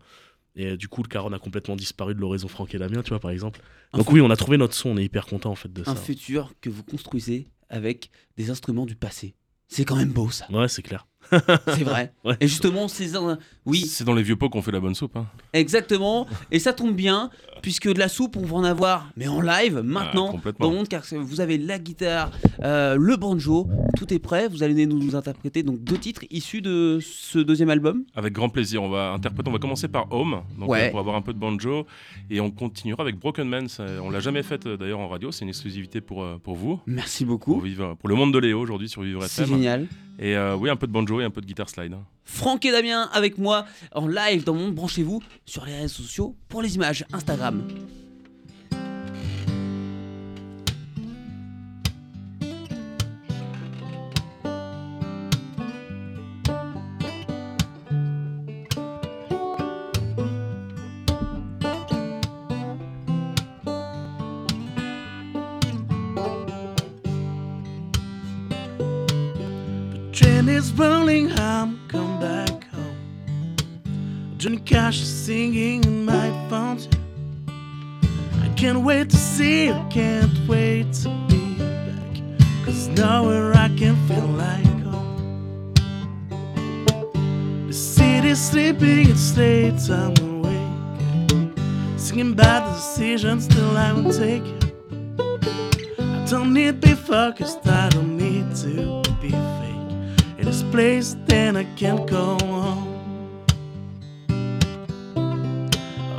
Et 0.58 0.72
euh, 0.72 0.78
du 0.78 0.90
coup, 0.90 1.02
le 1.02 1.08
caron 1.08 1.32
a 1.32 1.40
complètement 1.40 1.78
disparu 1.78 2.14
de 2.14 2.20
l'horizon 2.20 2.50
Franck 2.50 2.76
et 2.76 2.78
Damien, 2.78 3.04
tu 3.04 3.10
vois, 3.10 3.20
par 3.20 3.32
exemple. 3.32 3.62
Un 3.94 4.00
Donc 4.00 4.12
oui, 4.12 4.20
on 4.20 4.30
a 4.30 4.36
trouvé 4.36 4.58
notre 4.58 4.74
son, 4.74 4.90
on 4.90 4.98
est 4.98 5.06
hyper 5.06 5.26
content 5.26 5.52
en 5.52 5.56
fait 5.56 5.72
de 5.72 5.84
ça. 5.84 5.92
Un 5.92 5.96
futur 5.96 6.54
que 6.60 6.70
vous 6.70 6.84
construisez 6.84 7.48
avec 7.70 8.10
des 8.36 8.50
instruments 8.50 8.86
du 8.86 8.96
passé. 8.96 9.34
C'est 9.70 9.86
quand 9.86 9.96
même 9.96 10.12
beau 10.12 10.30
ça. 10.30 10.52
Ouais, 10.52 10.68
c'est 10.68 10.82
clair. 10.82 11.08
C'est 11.68 11.84
vrai. 11.84 12.14
Ouais. 12.26 12.36
Et 12.40 12.48
justement, 12.48 12.88
ces 12.88 13.16
in- 13.16 13.38
oui, 13.66 13.82
C'est 13.82 14.04
dans 14.04 14.14
les 14.16 14.24
vieux 14.24 14.36
pots 14.36 14.50
qu'on 14.50 14.62
fait 14.62 14.72
la 14.72 14.80
bonne 14.80 14.96
soupe. 14.96 15.16
hein. 15.16 15.26
exactement. 15.54 16.28
Et 16.52 16.60
ça 16.60 16.74
tombe 16.74 16.96
bien, 16.96 17.30
puisque 17.62 17.88
de 17.92 18.00
la 18.00 18.10
soupe, 18.10 18.36
on 18.38 18.42
va 18.46 18.56
en 18.58 18.64
avoir, 18.64 19.10
mais 19.16 19.28
en 19.28 19.40
live, 19.42 19.82
maintenant, 19.84 20.40
dans 20.60 20.72
Monde, 20.72 20.88
car 20.88 21.04
vous 21.20 21.42
avez 21.42 21.58
la 21.58 21.78
guitare, 21.80 22.32
euh, 22.64 22.96
le 23.00 23.16
banjo, 23.18 23.68
tout 23.98 24.14
est 24.14 24.20
prêt. 24.20 24.48
Vous 24.48 24.64
allez 24.64 24.86
nous, 24.86 24.98
nous 25.00 25.16
interpréter 25.16 25.64
donc 25.64 25.84
deux 25.84 25.98
titres 25.98 26.24
issus 26.32 26.62
de 26.62 27.00
ce 27.02 27.40
deuxième 27.40 27.70
album. 27.70 28.04
Avec 28.16 28.34
grand 28.34 28.50
plaisir. 28.50 28.82
On 28.84 28.90
va 28.90 29.12
interpréter. 29.12 29.50
On 29.50 29.54
va 29.54 29.60
commencer 29.60 29.88
par 29.88 30.12
Home, 30.12 30.42
donc 30.60 30.70
Ouais. 30.70 30.88
euh, 30.88 30.92
pour 30.92 31.00
avoir 31.00 31.16
un 31.16 31.22
peu 31.22 31.34
de 31.34 31.40
banjo, 31.40 31.86
et 32.30 32.40
on 32.42 32.50
continuera 32.52 33.04
avec 33.04 33.20
Broken 33.20 33.48
Man. 33.48 33.68
Ça, 33.68 33.86
On 34.04 34.10
l'a 34.10 34.20
jamais 34.22 34.44
fait 34.44 34.66
euh, 34.66 34.78
d'ailleurs 34.78 35.00
en 35.00 35.08
radio. 35.08 35.32
C'est 35.32 35.44
une 35.44 35.50
exclusivité 35.50 36.02
pour 36.02 36.24
euh, 36.24 36.38
pour 36.44 36.56
vous, 36.56 36.80
Merci 36.88 37.26
pour 37.26 37.34
beaucoup. 37.38 37.60
vivre, 37.60 37.96
pour 38.00 38.10
le 38.10 38.16
monde 38.16 38.34
de 38.34 38.40
Léo 38.40 38.60
aujourd'hui 38.60 38.90
sur 38.90 39.02
Vivre 39.04 39.24
C'est 39.28 39.44
FM. 39.44 39.56
génial. 39.56 39.88
Et 40.20 40.36
euh, 40.36 40.56
oui, 40.56 40.70
un 40.70 40.76
peu 40.76 40.88
de 40.88 40.92
banjo 40.92 41.20
et 41.22 41.24
un 41.24 41.30
peu 41.30 41.42
de 41.42 41.46
guitare 41.46 41.70
slide. 41.70 41.94
hein. 41.94 42.04
Franck 42.24 42.64
et 42.66 42.72
Damien 42.72 43.10
avec 43.14 43.38
moi 43.38 43.66
en 43.94 44.08
live 44.08 44.44
dans 44.44 44.54
Monde. 44.54 44.74
Branchez-vous 44.76 45.22
sur 45.46 45.66
les 45.66 45.76
réseaux 45.76 46.04
sociaux 46.04 46.36
pour 46.48 46.62
les 46.62 46.76
images 46.76 47.06
Instagram. 47.12 47.64
Sleeping, 88.36 89.10
it's 89.10 89.36
late, 89.36 89.90
I'm 89.90 90.16
awake. 90.18 91.60
Singing 91.98 92.34
bad 92.34 92.64
decisions, 92.74 93.46
still 93.46 93.78
I 93.78 93.92
won't 93.94 94.14
take. 94.14 94.44
I 96.00 96.26
don't 96.30 96.54
need 96.54 96.82
to 96.82 96.88
be 96.88 96.94
focused, 96.94 97.68
I 97.68 97.90
don't 97.90 98.16
need 98.18 98.56
to 98.58 99.02
be 99.22 99.32
fake. 99.32 100.38
In 100.38 100.46
this 100.46 100.64
place, 100.64 101.16
then 101.26 101.58
I 101.58 101.66
can't 101.76 102.10
go 102.10 102.38
home. 102.44 102.88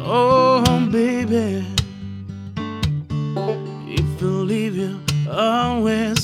Oh, 0.04 0.88
baby, 0.90 1.64
if 3.88 4.20
you 4.20 4.28
leave, 4.44 4.76
you 4.76 5.00
always 5.30 6.21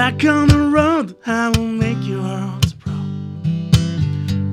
back 0.00 0.24
on 0.24 0.48
the 0.48 0.62
road. 0.78 1.14
I 1.26 1.50
will 1.50 1.72
make 1.84 2.02
your 2.08 2.22
heart 2.22 2.72
proud. 2.78 3.10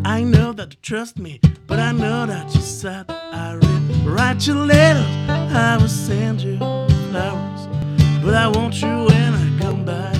I 0.03 0.21
know 0.21 0.51
that 0.51 0.73
you 0.73 0.79
trust 0.81 1.17
me, 1.17 1.39
but 1.67 1.79
I 1.79 1.93
know 1.93 2.25
that 2.25 2.53
you 2.53 2.59
said 2.59 3.05
I 3.09 3.53
read. 3.53 4.05
Write 4.05 4.45
you 4.45 4.55
letters, 4.55 5.07
I 5.29 5.77
will 5.79 5.87
send 5.87 6.41
you 6.41 6.57
flowers, 6.57 7.61
but 8.21 8.33
I 8.33 8.49
want 8.49 8.81
you 8.81 8.93
when 9.09 9.33
I 9.43 9.59
come 9.61 9.85
back 9.85 10.16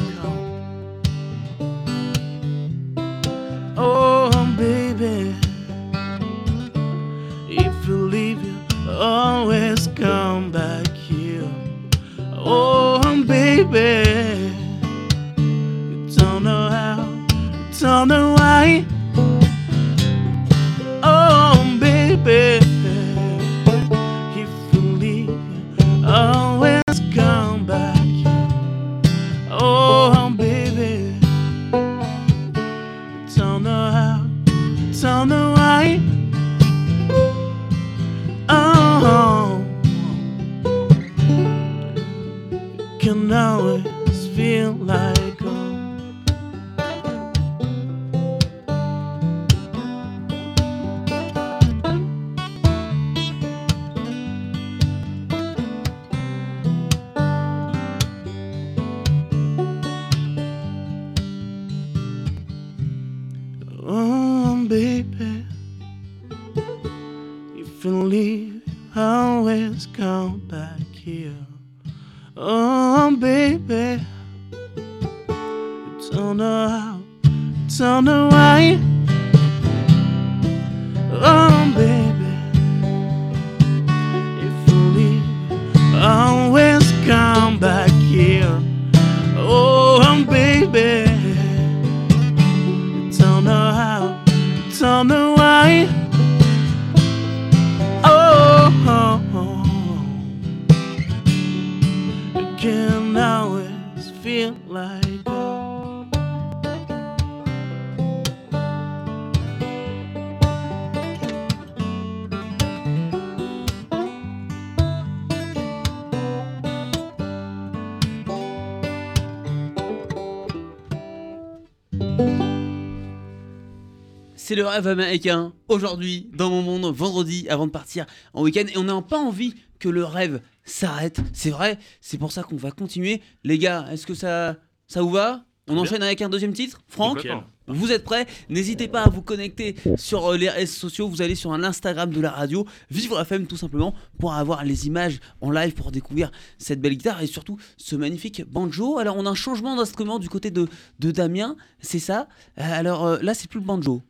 rêve 124.78 124.88
américain, 124.88 125.54
aujourd'hui, 125.70 126.30
dans 126.36 126.52
mon 126.52 126.62
monde, 126.62 126.94
vendredi, 126.96 127.48
avant 127.50 127.66
de 127.66 127.72
partir 127.72 128.06
en 128.34 128.44
week-end. 128.44 128.66
Et 128.72 128.78
on 128.78 128.84
n'a 128.84 129.02
pas 129.02 129.18
envie 129.18 129.56
que 129.80 129.90
le 129.90 130.06
rêve 130.06 130.40
s'arrête. 130.66 131.20
C'est 131.34 131.50
vrai, 131.50 131.80
c'est 132.00 132.20
pour 132.20 132.32
ça 132.32 132.44
qu'on 132.44 132.58
va 132.58 132.70
continuer. 132.70 133.22
Les 133.44 133.58
gars, 133.58 133.88
est-ce 133.92 134.06
que 134.06 134.14
ça, 134.14 134.58
ça 134.88 135.02
vous 135.02 135.10
va? 135.10 135.46
On 135.68 135.78
enchaîne 135.78 136.04
avec 136.04 136.22
un 136.22 136.30
deuxième 136.30 136.54
titre? 136.54 136.80
Franck. 136.88 137.28
Vous 137.70 137.92
êtes 137.92 138.06
prêts? 138.06 138.26
N'hésitez 138.50 138.88
pas 138.88 139.02
à 139.02 139.10
vous 139.10 139.22
connecter 139.22 139.76
sur 139.98 140.28
euh, 140.28 140.38
les 140.38 140.48
réseaux 140.50 140.72
sociaux. 140.72 141.10
Vous 141.10 141.22
allez 141.22 141.36
sur 141.36 141.52
un 141.52 141.64
Instagram 141.66 142.10
de 142.12 142.22
la 142.22 142.32
radio, 142.32 142.66
Vivre 142.90 143.20
FM 143.20 143.46
tout 143.46 143.58
simplement, 143.58 143.94
pour 144.20 144.34
avoir 144.34 144.64
les 144.64 144.88
images 144.88 145.20
en 145.42 145.52
live, 145.52 145.74
pour 145.74 145.92
découvrir 145.92 146.32
cette 146.58 146.80
belle 146.80 146.94
guitare 146.96 147.22
et 147.22 147.28
surtout 147.28 147.58
ce 147.76 147.98
magnifique 147.98 148.46
banjo. 148.50 149.00
Alors 149.00 149.18
on 149.18 149.26
a 149.26 149.32
un 149.32 149.36
changement 149.36 149.76
d'instrument 149.76 150.18
du 150.18 150.30
côté 150.30 150.50
de, 150.50 150.70
de 151.00 151.12
Damien, 151.12 151.58
c'est 151.82 152.00
ça? 152.00 152.30
Euh, 152.58 152.62
Alors 152.64 153.06
euh, 153.06 153.18
là 153.22 153.34
c'est 153.34 153.50
plus 153.50 153.60
le 153.60 153.66
banjo. 153.66 154.02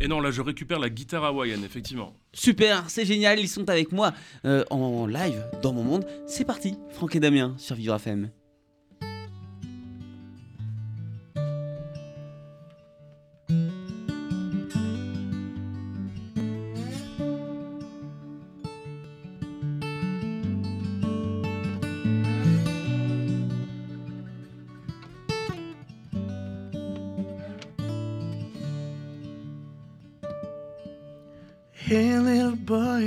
Et 0.00 0.06
non, 0.06 0.20
là, 0.20 0.30
je 0.30 0.40
récupère 0.40 0.78
la 0.78 0.90
guitare 0.90 1.24
hawaïenne, 1.24 1.64
effectivement. 1.64 2.14
Super, 2.32 2.88
c'est 2.88 3.04
génial, 3.04 3.40
ils 3.40 3.48
sont 3.48 3.68
avec 3.68 3.90
moi 3.90 4.12
euh, 4.44 4.64
en 4.70 5.06
live 5.06 5.44
dans 5.62 5.72
mon 5.72 5.82
monde. 5.82 6.06
C'est 6.26 6.44
parti, 6.44 6.76
Franck 6.90 7.16
et 7.16 7.20
Damien 7.20 7.54
sur 7.58 7.74
Vivre 7.74 7.96
FM. 7.96 8.30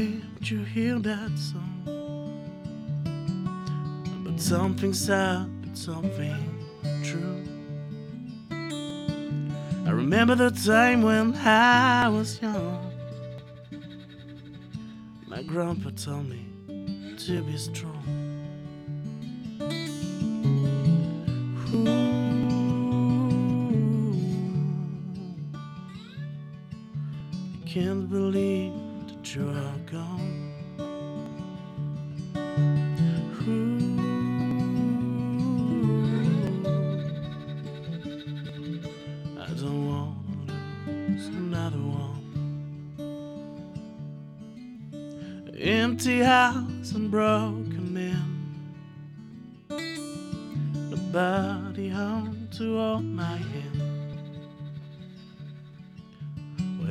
Did 0.07 0.49
you 0.49 0.63
hear 0.63 0.99
that 0.99 1.37
song? 1.37 1.83
But 4.23 4.39
something 4.39 4.93
sad, 4.93 5.47
but 5.61 5.77
something 5.77 6.65
true. 7.03 7.43
I 9.85 9.91
remember 9.91 10.35
the 10.35 10.49
time 10.51 11.01
when 11.03 11.35
I 11.35 12.09
was 12.09 12.41
young. 12.41 12.91
My 15.27 15.43
grandpa 15.43 15.91
told 15.91 16.27
me 16.29 16.47
to 17.17 17.41
be 17.43 17.57
strong. 17.57 17.97
Ooh. 21.73 22.11
I 27.63 27.67
can't 27.67 28.09
believe 28.09 28.90
that 29.31 29.39
you 29.39 29.47
are 29.49 29.77
gone. 29.91 30.51
Ooh. 33.47 33.81
I 39.39 39.41
don't 39.59 39.87
want 39.87 40.17
another 41.35 41.77
one. 41.77 42.21
Empty 45.59 46.19
house 46.19 46.91
and 46.93 47.11
broken 47.11 47.93
men. 47.93 48.25
Nobody 50.89 51.89
home 51.89 52.47
to 52.57 52.77
hold 52.77 53.05
my 53.05 53.37
hand. 53.37 53.90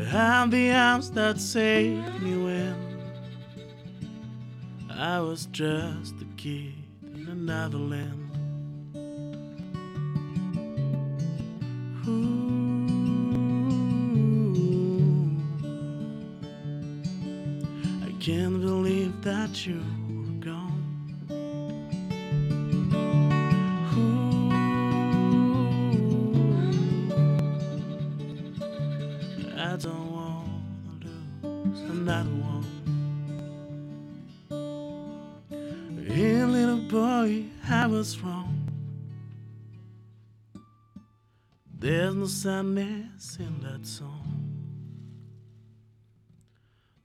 Where 0.01 0.17
are 0.17 0.49
the 0.49 0.73
arms 0.73 1.11
that 1.11 1.39
saved 1.39 2.23
me 2.23 2.35
when 2.43 2.75
I 4.89 5.21
was 5.21 5.45
just 5.47 6.15
a 6.23 6.25
kid 6.39 6.73
in 7.15 7.29
another 7.29 7.77
land? 7.77 8.31
Ooh, 12.09 12.87
I 18.03 18.11
can't 18.21 18.59
believe 18.63 19.21
that 19.21 19.67
you 19.67 19.83
sadness 42.43 43.37
in 43.39 43.61
that 43.61 43.87
song. 43.87 44.25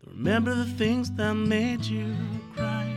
Remember 0.07 0.55
the 0.55 0.63
things 0.63 1.11
that 1.11 1.33
made 1.33 1.83
you 1.83 2.15
cry. 2.55 2.89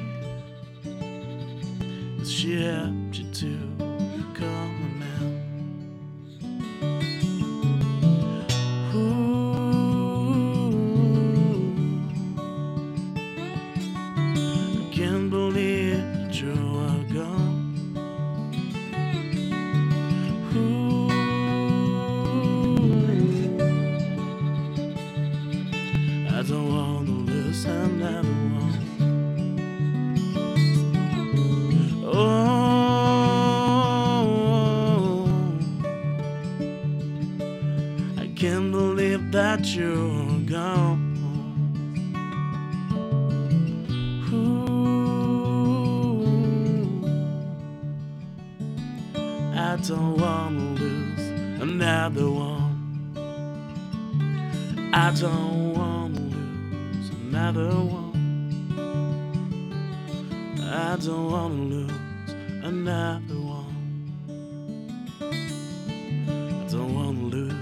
she 2.24 2.62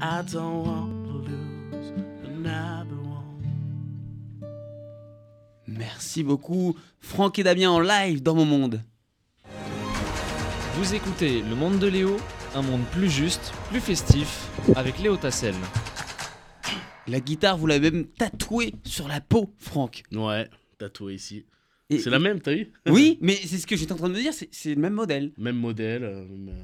I 0.00 0.22
don't 0.22 0.64
want 0.64 1.06
to 1.06 1.12
lose 1.12 1.90
another 2.12 3.00
one. 3.00 3.38
I 5.20 5.52
Merci 5.66 6.22
beaucoup, 6.22 6.76
Franck 7.00 7.38
et 7.38 7.42
Damien 7.42 7.70
en 7.70 7.80
live 7.80 8.22
dans 8.22 8.34
mon 8.34 8.44
monde. 8.44 8.82
Vous 10.78 10.94
écoutez 10.94 11.42
Le 11.42 11.54
Monde 11.54 11.78
de 11.78 11.86
Léo, 11.88 12.16
un 12.54 12.62
monde 12.62 12.82
plus 12.92 13.10
juste, 13.10 13.52
plus 13.70 13.80
festif, 13.80 14.46
avec 14.76 14.98
Léo 15.00 15.16
Tassel. 15.16 15.54
La 17.06 17.20
guitare, 17.20 17.56
vous 17.56 17.66
l'avez 17.66 17.90
même 17.90 18.06
tatouée 18.06 18.74
sur 18.84 19.08
la 19.08 19.20
peau, 19.20 19.52
Franck. 19.58 20.02
Ouais, 20.12 20.48
tatoué 20.78 21.14
ici. 21.14 21.44
Et- 21.90 21.98
C'est 21.98 22.10
la 22.10 22.18
même, 22.18 22.40
t'as 22.40 22.54
vu 22.54 22.70
Oui, 22.88 23.18
mais 23.20 23.34
c'est 23.34 23.58
ce 23.58 23.66
que 23.66 23.76
j'étais 23.76 23.92
en 23.92 23.96
train 23.96 24.08
de 24.08 24.14
me 24.14 24.20
dire, 24.20 24.32
c'est 24.32 24.48
c'est 24.52 24.74
le 24.74 24.80
même 24.80 24.92
modèle. 24.94 25.32
Même 25.38 25.56
modèle. 25.56 26.04
euh, 26.04 26.24
même, 26.26 26.54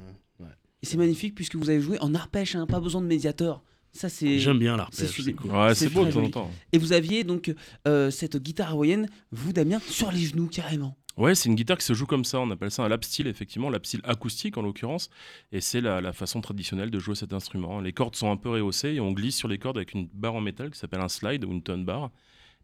euh, 0.41 0.45
Et 0.81 0.85
c'est 0.85 0.97
magnifique 0.97 1.35
puisque 1.35 1.55
vous 1.55 1.69
avez 1.69 1.81
joué 1.81 1.97
en 1.99 2.13
arpège, 2.13 2.55
hein, 2.55 2.65
pas 2.67 2.79
besoin 2.79 3.01
de 3.01 3.07
médiateur. 3.07 3.63
Ça, 3.91 4.09
c'est. 4.09 4.39
J'aime 4.39 4.59
bien 4.59 4.73
c'est 4.73 5.03
l'arpège, 5.03 5.23
c'est 5.25 5.33
cool. 5.33 5.51
Ouais, 5.51 5.73
C'est 5.73 5.85
c'est 5.87 5.93
beau 5.93 6.05
de 6.05 6.11
très 6.11 6.13
temps 6.13 6.19
en 6.19 6.21
joli. 6.21 6.31
temps. 6.31 6.51
Et 6.73 6.77
vous 6.77 6.93
aviez 6.93 7.23
donc 7.23 7.53
euh, 7.87 8.11
cette 8.11 8.37
guitare 8.37 8.71
hawaïenne, 8.71 9.07
vous 9.31 9.51
Damien, 9.53 9.79
sur 9.89 10.11
les 10.11 10.19
genoux 10.25 10.47
carrément. 10.47 10.95
Ouais, 11.17 11.33
c'est 11.33 11.47
une 11.47 11.55
guitare 11.55 11.77
qui 11.77 11.85
se 11.85 11.93
joue 11.93 12.05
comme 12.05 12.25
ça. 12.25 12.39
On 12.41 12.51
appelle 12.51 12.71
ça 12.71 12.83
un 12.83 12.89
lap 12.89 13.03
steel, 13.03 13.27
effectivement, 13.27 13.69
lap 13.69 13.85
steel 13.85 14.01
acoustique 14.03 14.57
en 14.57 14.61
l'occurrence. 14.61 15.09
Et 15.51 15.61
c'est 15.61 15.79
la, 15.81 16.11
façon 16.11 16.41
traditionnelle 16.41 16.91
de 16.91 16.99
jouer 16.99 17.15
cet 17.15 17.33
instrument. 17.33 17.79
Les 17.79 17.93
cordes 17.93 18.15
sont 18.15 18.31
un 18.31 18.37
peu 18.37 18.49
rehaussées 18.49 18.93
et 18.93 18.99
on 18.99 19.11
glisse 19.11 19.37
sur 19.37 19.47
les 19.47 19.57
cordes 19.57 19.77
avec 19.77 19.93
une 19.93 20.07
barre 20.13 20.35
en 20.35 20.41
métal 20.41 20.71
qui 20.71 20.79
s'appelle 20.79 21.01
un 21.01 21.09
slide 21.09 21.45
ou 21.45 21.51
une 21.51 21.63
tone 21.63 21.85
bar. 21.85 22.11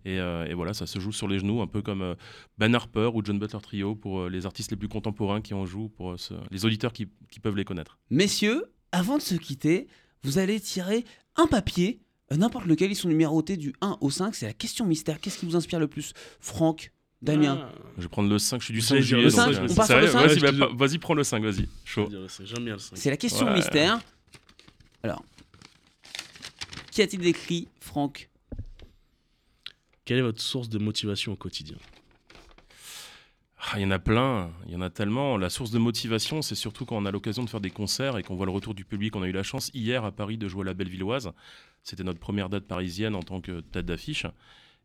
Et, 0.04 0.20
euh, 0.20 0.46
et 0.48 0.54
voilà, 0.54 0.74
ça 0.74 0.88
se 0.88 1.00
joue 1.00 1.12
sur 1.12 1.28
les 1.28 1.40
genoux, 1.40 1.62
un 1.62 1.68
peu 1.68 1.82
comme 1.82 2.02
euh, 2.02 2.16
Ben 2.58 2.74
Harper 2.74 3.12
ou 3.14 3.24
John 3.24 3.38
Butler 3.38 3.60
Trio 3.62 3.96
pour 3.96 4.22
euh, 4.22 4.30
les 4.30 4.46
artistes 4.48 4.72
les 4.72 4.78
plus 4.78 4.88
contemporains 4.88 5.42
qui 5.42 5.54
en 5.54 5.66
jouent, 5.66 5.90
pour 5.90 6.12
euh, 6.12 6.18
les 6.50 6.66
auditeurs 6.66 6.92
qui, 6.92 7.08
qui 7.30 7.40
peuvent 7.40 7.56
les 7.56 7.66
connaître. 7.66 8.00
Messieurs, 8.10 8.74
avant 8.92 9.18
de 9.18 9.22
se 9.22 9.36
quitter, 9.36 9.88
vous 10.24 10.40
allez 10.40 10.60
tirer 10.60 11.06
un 11.36 11.46
papier, 11.46 12.02
n'importe 12.32 12.66
lequel, 12.66 12.92
ils 12.92 12.96
sont 12.96 13.10
numérotés 13.10 13.58
du 13.58 13.74
1 13.82 14.00
au 14.02 14.10
5. 14.10 14.34
C'est 14.34 14.48
la 14.48 14.54
question 14.54 14.86
mystère. 14.86 15.22
Qu'est-ce 15.22 15.38
qui 15.38 15.46
vous 15.46 15.56
inspire 15.56 15.80
le 15.80 15.88
plus? 15.88 16.14
Franck, 16.40 16.92
Damien 17.22 17.70
Ah, 17.70 17.72
Je 17.98 18.04
vais 18.04 18.08
prendre 18.10 18.30
le 18.30 18.40
5, 18.40 18.60
je 18.62 18.66
suis 18.66 18.74
du 18.74 18.80
Vous 18.80 18.86
5 18.86 18.96
allez 18.96 19.04
dire 19.06 19.18
juillet. 19.20 19.26
le 19.26 19.32
donc, 19.32 19.40
5, 19.40 19.52
euh, 19.54 19.58
on 19.60 19.62
le 19.62 20.08
5? 20.08 20.76
Vas-y, 20.76 20.98
bah, 20.98 21.02
prends 21.02 21.14
le 21.14 21.24
5, 21.24 21.44
vas-y. 21.44 21.68
Chaud. 21.86 22.10
5. 22.28 22.48
C'est 22.96 23.10
la 23.10 23.18
question 23.18 23.46
Ouais. 23.48 23.54
mystère. 23.54 24.00
Alors, 25.04 25.24
qu'y 26.92 27.02
a-t-il 27.02 27.22
d'écrit, 27.22 27.68
Franck? 27.80 28.30
Quelle 30.06 30.18
est 30.18 30.22
votre 30.24 30.42
source 30.42 30.68
de 30.70 30.80
motivation 30.80 31.34
au 31.34 31.36
quotidien? 31.36 31.78
Ah, 33.60 33.78
Il 33.80 33.84
y 33.84 33.86
en 33.86 33.92
a 33.92 34.00
plein, 34.00 34.52
il 34.66 34.74
y 34.74 34.76
en 34.76 34.82
a 34.82 34.90
tellement. 34.90 35.38
La 35.38 35.52
source 35.52 35.70
de 35.70 35.78
motivation, 35.78 36.42
c'est 36.42 36.56
surtout 36.56 36.86
quand 36.86 36.98
on 36.98 37.06
a 37.06 37.12
l'occasion 37.12 37.44
de 37.44 37.50
faire 37.50 37.62
des 37.62 37.70
concerts 37.70 38.18
et 38.18 38.24
qu'on 38.24 38.36
voit 38.36 38.48
le 38.48 38.52
retour 38.52 38.74
du 38.74 38.84
public. 38.84 39.16
On 39.16 39.22
a 39.22 39.28
eu 39.28 39.32
la 39.32 39.44
chance 39.44 39.70
hier 39.76 40.04
à 40.04 40.12
Paris 40.12 40.38
de 40.40 40.48
jouer 40.48 40.64
à 40.64 40.66
la 40.66 40.74
Bellevilloise. 40.74 41.32
C'était 41.84 42.04
notre 42.04 42.20
première 42.20 42.50
date 42.50 42.66
parisienne 42.66 43.14
en 43.16 43.22
tant 43.22 43.40
que 43.40 43.62
tête 43.62 43.86
d'affiche. 43.86 44.26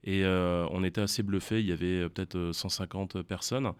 Et 0.07 0.25
euh, 0.25 0.67
on 0.71 0.83
était 0.85 1.01
assez 1.03 1.23
bluffés. 1.23 1.61
Il 1.61 1.67
y 1.67 1.73
avait 1.73 2.03
euh, 2.03 2.09
peut-être 2.09 2.37
euh, 2.37 2.53
150 2.53 3.23
personnes. 3.23 3.73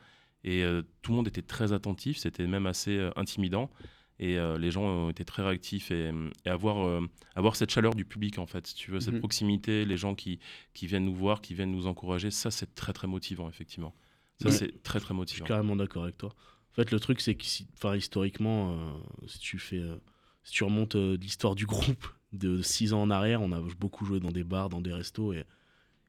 Et 0.45 0.63
euh, 0.63 0.83
tout 1.03 1.13
le 1.13 1.17
monde 1.17 1.29
était 1.29 1.43
très 1.43 1.73
attentif. 1.73 2.19
C'était 2.19 2.47
même 2.47 2.67
assez 2.67 2.97
euh, 2.99 3.11
intimidant. 3.17 3.71
Et 4.19 4.39
euh, 4.39 4.59
les 4.59 4.71
gens 4.71 4.83
ont 4.83 5.11
été 5.11 5.25
très 5.25 5.43
réactifs. 5.45 5.91
Et, 5.91 6.11
et 6.45 6.49
avoir, 6.49 6.85
euh, 6.87 7.01
avoir 7.37 7.55
cette 7.57 7.71
chaleur 7.71 7.95
du 7.95 8.05
public, 8.05 8.39
en 8.39 8.47
fait, 8.47 8.67
si 8.67 8.75
tu 8.75 8.91
veux, 8.91 8.99
cette 9.01 9.15
Mhm. 9.15 9.21
proximité, 9.21 9.85
les 9.85 9.97
gens 9.97 10.15
qui, 10.15 10.39
qui 10.75 10.87
viennent 10.87 11.05
nous 11.05 11.15
voir, 11.15 11.41
qui 11.41 11.55
viennent 11.55 11.71
nous 11.73 11.87
encourager, 11.87 12.31
ça, 12.31 12.51
c'est 12.51 12.75
très, 12.75 12.93
très 12.93 13.07
motivant, 13.07 13.49
effectivement. 13.49 13.95
Ça, 14.43 14.49
Ouais. 14.49 14.55
c'est 14.55 14.83
très, 14.83 14.99
très 14.99 15.01
Je 15.01 15.05
suis 15.07 15.15
motivant. 15.15 15.47
carrément 15.47 15.77
d'accord 15.77 16.03
avec 16.05 16.19
toi. 16.19 16.31
En 16.73 16.75
fait, 16.75 16.91
le 16.91 16.99
truc, 17.01 17.21
c'est 17.21 17.35
que 17.37 17.45
si, 17.45 17.67
historiquement, 17.95 18.73
euh, 18.73 19.27
si 19.29 19.39
tu 19.39 19.59
fais, 19.59 19.79
euh, 19.79 19.97
si 20.43 20.53
tu 20.53 20.65
remontes 20.65 20.95
euh, 20.97 21.17
l'histoire 21.21 21.55
du 21.55 21.67
groupe 21.67 22.07
de 22.33 22.61
6 22.63 22.93
ans 22.93 23.03
en 23.03 23.11
arrière, 23.11 23.41
on 23.43 23.53
a 23.53 23.61
beaucoup 23.79 24.05
joué 24.05 24.21
dans 24.21 24.33
des 24.33 24.45
bars, 24.45 24.69
dans 24.69 24.81
des 24.81 24.93
restos, 24.93 25.33
et, 25.33 25.45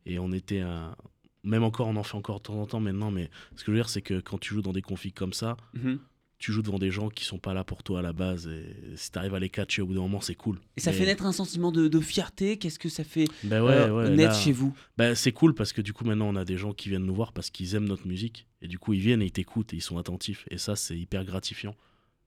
et 0.08 0.20
on 0.20 0.32
était, 0.32 0.60
un- 0.62 0.96
même 1.44 1.64
encore, 1.64 1.88
on 1.88 1.96
en 1.96 2.04
fait 2.04 2.16
encore 2.18 2.38
de 2.40 2.44
temps 2.44 2.60
en 2.62 2.66
temps 2.66 2.80
maintenant, 2.80 3.12
mais 3.12 3.30
ce 3.56 3.64
que 3.64 3.68
je 3.68 3.72
veux 3.72 3.78
dire, 3.78 3.90
c'est 3.90 4.02
que 4.02 4.20
quand 4.20 4.38
tu 4.40 4.54
joues 4.54 4.62
dans 4.62 4.74
des 4.74 4.82
configs 4.82 5.14
comme 5.14 5.34
ça, 5.34 5.56
Mhm. 5.74 6.00
tu 6.40 6.52
joues 6.52 6.62
devant 6.62 6.78
des 6.78 6.92
gens 6.92 7.10
qui 7.10 7.26
sont 7.26 7.40
pas 7.40 7.54
là 7.54 7.64
pour 7.64 7.82
toi 7.84 8.00
à 8.00 8.02
la 8.02 8.14
base, 8.14 8.48
et 8.48 8.76
si 8.96 9.12
t'arrives 9.12 9.34
à 9.34 9.40
les 9.40 9.50
catcher 9.50 9.82
au 9.82 9.88
bout 9.88 9.94
d'un 9.96 10.02
moment, 10.02 10.22
c'est 10.22 10.36
cool. 10.36 10.60
Et 10.76 10.82
ça 10.82 10.92
Mais- 10.92 10.98
fait 10.98 11.06
naître 11.06 11.26
un 11.26 11.32
sentiment 11.32 11.72
de, 11.72 11.88
de 11.88 12.00
fierté. 12.00 12.58
Qu'est-ce 12.58 12.78
que 12.80 12.90
ça 12.90 13.04
fait 13.04 13.26
Ben 13.44 13.64
ouais, 13.64 13.72
euh, 13.72 13.92
ouais, 14.04 14.10
naître 14.16 14.34
là- 14.34 14.40
chez 14.40 14.52
vous? 14.52 14.76
Bah, 14.98 15.16
c'est 15.16 15.32
cool 15.32 15.54
parce 15.56 15.74
que 15.74 15.82
du 15.82 15.94
coup 15.94 16.06
maintenant 16.06 16.28
on 16.28 16.36
a 16.36 16.46
des 16.46 16.58
gens 16.58 16.74
qui 16.74 16.90
viennent 16.90 17.06
nous 17.06 17.16
voir 17.16 17.34
parce 17.34 17.50
qu'ils 17.50 17.74
aiment 17.76 17.88
notre 17.88 18.08
musique 18.08 18.46
et 18.62 18.68
du 18.68 18.78
coup 18.78 18.94
ils 18.94 19.00
viennent 19.02 19.22
et 19.22 19.26
ils 19.26 19.32
t'écoutent 19.32 19.74
et 19.74 19.78
ils 19.78 19.82
sont 19.82 19.98
attentifs 19.98 20.46
et 20.52 20.58
ça 20.60 20.76
c'est 20.76 20.98
hyper 20.98 21.26
gratifiant. 21.26 21.76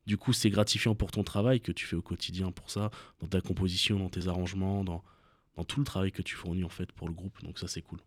Du 0.07 0.17
coup 0.17 0.33
c'est 0.33 0.51
gratifiant 0.51 0.95
pour 0.97 1.13
ton 1.13 1.23
travail 1.23 1.61
que 1.61 1.71
tu 1.71 1.87
fais 1.87 1.95
au 1.95 2.03
quotidien 2.03 2.51
pour 2.51 2.69
ça, 2.71 2.91
dans 3.21 3.29
ta 3.29 3.41
composition, 3.41 3.99
dans 4.01 4.09
tes 4.09 4.27
arrangements, 4.27 4.83
dans, 4.83 5.05
tout 5.65 5.81
le 5.81 5.87
travail 5.87 6.13
que 6.13 6.23
tu 6.23 6.35
fournis 6.35 6.65
en 6.65 6.69
fait 6.69 6.93
pour 6.93 7.09
le 7.09 7.15
groupe 7.15 7.43
donc 7.43 7.59
ça 7.59 7.69
c'est 7.69 7.83
cool. 7.83 8.01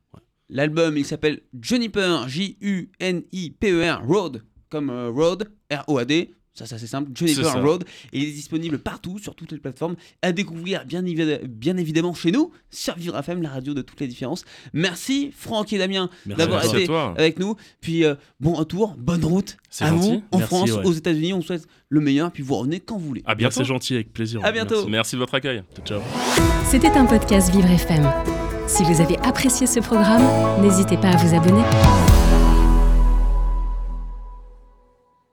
L'album, 0.50 0.98
il 0.98 1.06
s'appelle 1.06 1.42
Juniper, 1.60 2.28
J-U-N-I-P-E-R, 2.28 4.06
Road, 4.06 4.44
comme 4.70 4.90
euh, 4.90 5.10
Road, 5.10 5.52
R-O-A-D. 5.72 6.36
Ça 6.66 6.78
c'est 6.78 6.88
simple, 6.88 7.10
Juniper 7.16 7.44
C'est 7.44 7.50
ça. 7.52 7.60
Road. 7.62 7.84
Et 8.12 8.20
il 8.20 8.30
est 8.30 8.32
disponible 8.32 8.78
partout, 8.80 9.18
sur 9.20 9.34
toutes 9.36 9.52
les 9.52 9.58
plateformes. 9.58 9.96
À 10.22 10.32
découvrir, 10.32 10.86
bien, 10.86 11.02
bien 11.02 11.78
évidemment, 11.78 12.14
chez 12.14 12.32
nous, 12.32 12.52
sur 12.70 12.96
Vivre 12.96 13.18
FM, 13.18 13.42
la 13.42 13.50
radio 13.50 13.74
de 13.74 13.82
toutes 13.82 14.00
les 14.00 14.08
différences. 14.08 14.46
Merci, 14.74 15.32
Franck 15.36 15.74
et 15.74 15.78
Damien, 15.78 16.10
Merci 16.26 16.38
d'avoir. 16.38 16.62
Merci 16.64 16.84
été 16.84 16.94
avec 17.18 17.40
nous. 17.40 17.56
Puis, 17.82 18.06
euh, 18.06 18.16
bon 18.40 18.54
retour, 18.54 18.96
bonne 18.98 19.26
route 19.26 19.58
C'est 19.70 19.86
à 19.86 19.90
gentil. 19.90 20.08
vous, 20.10 20.24
en 20.32 20.38
Merci, 20.38 20.56
France, 20.56 20.72
ouais. 20.72 20.86
aux 20.86 20.94
États-Unis. 20.94 21.34
On 21.34 21.38
vous 21.38 21.44
souhaite 21.44 21.68
le 21.90 22.00
meilleur. 22.02 22.32
Puis 22.32 22.44
vous 22.44 22.56
revenez 22.56 22.80
quand 22.80 22.98
vous 22.98 23.08
voulez. 23.08 23.22
À 23.26 23.36
Bien, 23.36 23.48
bientôt. 23.50 23.62
c'est 23.62 23.66
gentil 23.68 23.96
avec 23.96 24.14
plaisir. 24.14 24.40
À 24.44 24.52
bientôt. 24.52 24.88
Merci 24.88 25.16
de 25.16 25.20
votre 25.20 25.34
accueil. 25.36 25.64
Merci. 25.78 25.82
Ciao. 25.86 26.02
C'était 26.70 26.90
un 26.90 27.06
podcast 27.06 27.52
Vivre 27.52 27.70
FM. 27.70 28.10
Si 28.68 28.84
vous 28.84 29.02
avez 29.02 29.18
apprécié 29.20 29.68
ce 29.68 29.80
programme, 29.80 30.24
n'hésitez 30.62 30.98
pas 30.98 31.10
à 31.10 31.18
vous 31.18 31.36
abonner. 31.36 32.23